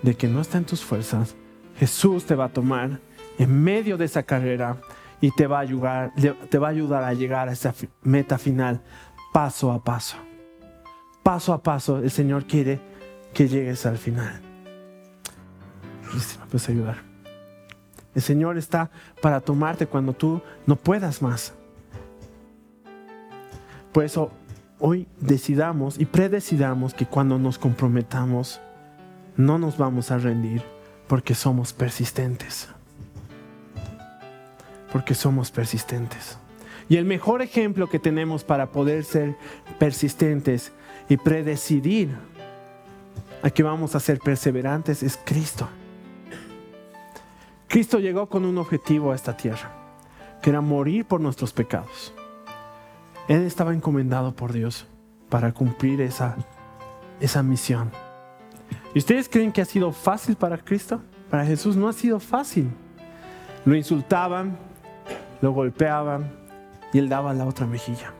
de 0.02 0.16
que 0.16 0.28
no 0.28 0.42
está 0.42 0.58
en 0.58 0.66
tus 0.66 0.84
fuerzas, 0.84 1.36
Jesús 1.78 2.26
te 2.26 2.36
va 2.36 2.46
a 2.46 2.50
tomar 2.50 3.00
en 3.38 3.64
medio 3.64 3.98
de 3.98 4.06
esa 4.06 4.24
carrera 4.24 4.78
y 5.22 5.32
te 5.32 5.48
va 5.48 5.58
a 5.60 5.62
ayudar, 5.62 6.14
te 6.50 6.58
va 6.58 6.68
a, 6.68 6.72
ayudar 6.72 7.04
a 7.04 7.14
llegar 7.14 7.50
a 7.50 7.54
esa 7.54 7.74
meta 8.04 8.38
final 8.38 8.82
paso 9.32 9.72
a 9.72 9.84
paso. 9.84 10.18
Paso 11.24 11.54
a 11.54 11.64
paso 11.64 12.00
el 12.00 12.12
Señor 12.12 12.46
quiere 12.46 12.80
que 13.34 13.48
llegues 13.48 13.86
al 13.86 13.98
final. 13.98 14.42
El 18.14 18.22
Señor 18.22 18.58
está 18.58 18.92
para 19.22 19.42
tomarte 19.42 19.88
cuando 19.88 20.14
tú 20.14 20.42
no 20.68 20.76
puedas 20.76 21.22
más. 21.22 21.54
Por 23.92 24.04
eso 24.04 24.32
hoy 24.86 25.08
decidamos 25.22 25.98
y 25.98 26.06
predecidamos 26.06 26.94
que 26.94 27.06
cuando 27.06 27.40
nos 27.40 27.58
comprometamos 27.58 28.60
no 29.38 29.58
nos 29.58 29.78
vamos 29.78 30.12
a 30.12 30.18
rendir 30.18 30.62
porque 31.08 31.36
somos 31.36 31.72
persistentes. 31.72 32.68
Porque 34.92 35.16
somos 35.16 35.52
persistentes. 35.52 36.38
Y 36.90 36.98
el 36.98 37.06
mejor 37.06 37.42
ejemplo 37.42 37.88
que 37.88 37.98
tenemos 37.98 38.44
para 38.44 38.74
poder 38.74 39.06
ser 39.06 39.38
persistentes 39.80 40.74
y 41.08 41.16
predecidir 41.16 42.10
a 43.42 43.50
que 43.50 43.64
vamos 43.64 43.96
a 43.96 44.02
ser 44.02 44.20
perseverantes 44.20 45.02
es 45.02 45.18
Cristo. 45.24 45.70
Cristo 47.70 48.00
llegó 48.00 48.28
con 48.28 48.44
un 48.44 48.58
objetivo 48.58 49.14
a 49.14 49.16
esta 49.16 49.38
tierra, 49.38 49.72
que 50.42 50.50
era 50.50 50.60
morir 50.60 51.06
por 51.06 51.22
nuestros 51.22 51.54
pecados. 51.54 52.14
Él 53.28 53.44
estaba 53.44 53.74
encomendado 53.74 54.36
por 54.36 54.52
Dios 54.52 54.86
para 55.30 55.52
cumplir 55.54 56.02
esa, 56.02 56.36
esa 57.20 57.42
misión. 57.42 57.90
¿Y 58.94 59.00
ustedes 59.00 59.30
creen 59.30 59.52
que 59.52 59.62
ha 59.62 59.66
sido 59.66 59.92
fácil 59.92 60.36
para 60.36 60.58
Cristo? 60.58 61.02
Para 61.30 61.46
Jesús 61.46 61.76
no 61.76 61.88
ha 61.88 61.94
sido 61.94 62.20
fácil. 62.20 62.70
Lo 63.66 63.76
insultaban, 63.76 64.58
lo 65.42 65.52
golpeaban 65.52 66.32
y 66.92 67.00
él 67.00 67.10
daba 67.10 67.34
la 67.34 67.46
otra 67.46 67.66
mejilla. 67.66 68.14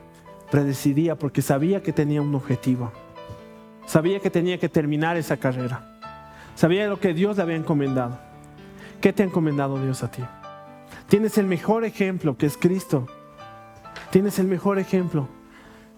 Predecidía 0.50 1.16
porque 1.16 1.42
sabía 1.42 1.82
que 1.82 1.92
tenía 1.92 2.22
un 2.22 2.34
objetivo. 2.34 2.90
Sabía 3.86 4.20
que 4.20 4.30
tenía 4.30 4.58
que 4.58 4.68
terminar 4.68 5.16
esa 5.16 5.36
carrera. 5.36 5.98
Sabía 6.54 6.86
lo 6.88 6.98
que 6.98 7.12
Dios 7.14 7.36
le 7.36 7.42
había 7.42 7.56
encomendado. 7.56 8.18
¿Qué 9.00 9.12
te 9.12 9.22
ha 9.22 9.26
encomendado 9.26 9.82
Dios 9.82 10.02
a 10.02 10.10
ti? 10.10 10.22
Tienes 11.08 11.36
el 11.36 11.46
mejor 11.46 11.84
ejemplo 11.84 12.36
que 12.36 12.46
es 12.46 12.56
Cristo. 12.56 13.06
Tienes 14.14 14.38
el 14.38 14.46
mejor 14.46 14.78
ejemplo 14.78 15.26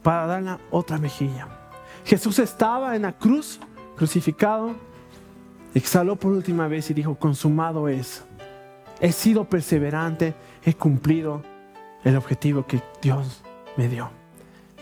para 0.03 0.25
dar 0.25 0.43
la 0.43 0.59
otra 0.71 0.97
mejilla. 0.97 1.49
Jesús 2.03 2.39
estaba 2.39 2.97
en 2.97 3.03
la 3.03 3.13
cruz, 3.13 3.61
crucificado, 3.95 4.75
exhaló 5.75 6.17
por 6.17 6.33
última 6.33 6.67
vez 6.67 6.89
y 6.89 6.95
dijo, 6.95 7.17
consumado 7.17 7.91
es. 7.91 8.25
He 9.01 9.13
sido 9.13 9.45
perseverante, 9.45 10.35
he 10.65 10.73
cumplido 10.73 11.43
el 12.05 12.17
objetivo 12.17 12.67
que 12.67 12.83
Dios 13.03 13.43
me 13.77 13.87
dio 13.87 14.09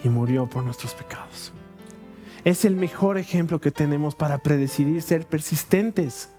y 0.05 0.11
murió 0.11 0.49
por 0.49 0.63
nuestros 0.63 0.95
pecados. 0.95 1.53
Es 2.45 2.65
el 2.65 2.77
mejor 2.77 3.19
ejemplo 3.19 3.61
que 3.61 3.73
tenemos 3.73 4.15
para 4.15 4.39
predecidir 4.39 5.03
ser 5.03 5.27
persistentes 5.27 6.31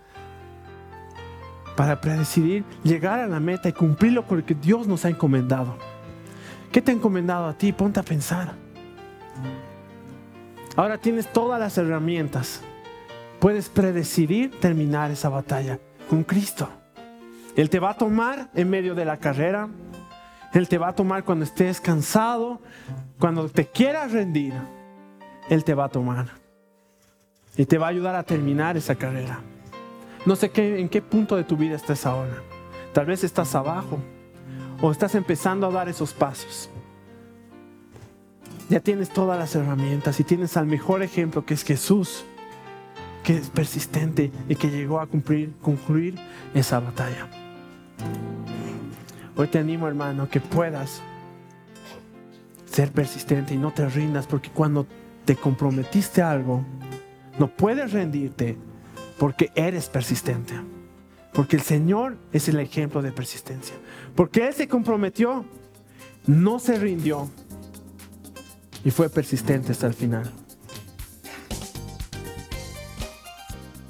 para 1.75 1.99
predecidir 1.99 2.63
llegar 2.83 3.19
a 3.19 3.27
la 3.27 3.41
meta 3.41 3.67
y 3.67 3.73
cumplirlo 3.73 4.25
con 4.25 4.37
lo 4.37 4.45
que 4.45 4.55
Dios 4.55 4.87
nos 4.87 5.03
ha 5.03 5.09
encomendado. 5.09 5.75
¿Qué 6.75 6.81
te 6.81 6.91
ha 6.91 6.93
encomendado 6.93 7.45
a 7.45 7.53
ti? 7.53 7.71
Ponte 7.71 8.01
a 8.01 8.03
pensar. 8.03 8.51
Ahora 10.75 10.97
tienes 10.97 11.31
todas 11.31 11.57
las 11.57 11.77
herramientas. 11.77 12.59
Puedes 13.39 13.69
predecidir 13.69 14.59
terminar 14.59 15.09
esa 15.09 15.29
batalla 15.29 15.79
con 16.09 16.25
Cristo. 16.25 16.67
Él 17.55 17.69
te 17.69 17.79
va 17.79 17.91
a 17.91 17.97
tomar 17.97 18.49
en 18.53 18.69
medio 18.69 18.93
de 18.93 19.05
la 19.05 19.15
carrera. 19.15 19.69
Él 20.51 20.67
te 20.67 20.77
va 20.77 20.89
a 20.89 20.93
tomar 20.93 21.23
cuando 21.23 21.45
estés 21.45 21.79
cansado, 21.79 22.59
cuando 23.19 23.47
te 23.47 23.67
quieras 23.67 24.11
rendir. 24.11 24.53
Él 25.47 25.63
te 25.63 25.75
va 25.75 25.85
a 25.85 25.89
tomar. 25.89 26.27
Y 27.55 27.65
te 27.67 27.77
va 27.77 27.85
a 27.85 27.91
ayudar 27.91 28.15
a 28.15 28.23
terminar 28.23 28.75
esa 28.75 28.95
carrera. 28.95 29.39
No 30.25 30.35
sé 30.35 30.49
qué, 30.49 30.81
en 30.81 30.89
qué 30.89 31.01
punto 31.01 31.37
de 31.37 31.45
tu 31.45 31.55
vida 31.55 31.77
estás 31.77 32.05
ahora. 32.05 32.43
Tal 32.91 33.05
vez 33.05 33.23
estás 33.23 33.55
abajo 33.55 33.97
o 34.81 34.91
estás 34.91 35.15
empezando 35.15 35.67
a 35.67 35.71
dar 35.71 35.89
esos 35.89 36.13
pasos. 36.13 36.69
Ya 38.69 38.79
tienes 38.79 39.09
todas 39.09 39.37
las 39.37 39.55
herramientas 39.55 40.19
y 40.19 40.23
tienes 40.23 40.57
al 40.57 40.65
mejor 40.65 41.03
ejemplo 41.03 41.45
que 41.45 41.53
es 41.53 41.63
Jesús, 41.63 42.25
que 43.23 43.37
es 43.37 43.49
persistente 43.49 44.31
y 44.49 44.55
que 44.55 44.69
llegó 44.69 44.99
a 44.99 45.07
cumplir, 45.07 45.53
concluir 45.61 46.15
esa 46.53 46.79
batalla. 46.79 47.27
Hoy 49.35 49.47
te 49.47 49.59
animo, 49.59 49.87
hermano, 49.87 50.29
que 50.29 50.39
puedas 50.39 51.01
ser 52.65 52.91
persistente 52.91 53.53
y 53.53 53.57
no 53.57 53.71
te 53.71 53.87
rindas, 53.87 54.27
porque 54.27 54.49
cuando 54.49 54.87
te 55.25 55.35
comprometiste 55.35 56.21
algo, 56.21 56.63
no 57.37 57.47
puedes 57.47 57.91
rendirte 57.91 58.57
porque 59.17 59.51
eres 59.55 59.89
persistente. 59.89 60.53
Porque 61.35 61.57
el 61.57 61.61
Señor 61.61 62.17
es 62.31 62.47
el 62.47 62.59
ejemplo 62.59 63.01
de 63.01 63.11
persistencia. 63.11 63.75
Porque 64.15 64.47
Él 64.47 64.53
se 64.53 64.69
comprometió, 64.69 65.45
no 66.25 66.59
se 66.59 66.79
rindió 66.79 67.29
y 68.85 68.91
fue 68.91 69.09
persistente 69.09 69.73
hasta 69.73 69.87
el 69.87 69.93
final. 69.93 70.31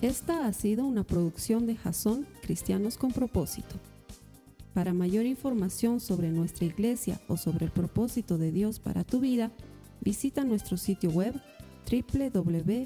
Esta 0.02 0.48
ha 0.48 0.54
sido 0.54 0.86
una 0.86 1.04
producción 1.04 1.66
de 1.68 1.76
Jason 1.76 2.28
Cristianos 2.42 2.98
con 2.98 3.12
Propósito. 3.12 3.76
Para 4.74 4.94
mayor 4.94 5.26
información 5.26 6.00
sobre 6.00 6.30
nuestra 6.32 6.66
iglesia 6.66 7.22
o 7.28 7.38
sobre 7.38 7.66
el 7.66 7.72
propósito 7.72 8.38
de 8.38 8.52
Dios 8.52 8.80
para 8.80 9.04
tu 9.04 9.20
vida, 9.20 9.52
visita 10.02 10.44
nuestro 10.44 10.78
sitio 10.78 11.12
web 11.12 11.34
www.jason.info. 11.90 12.86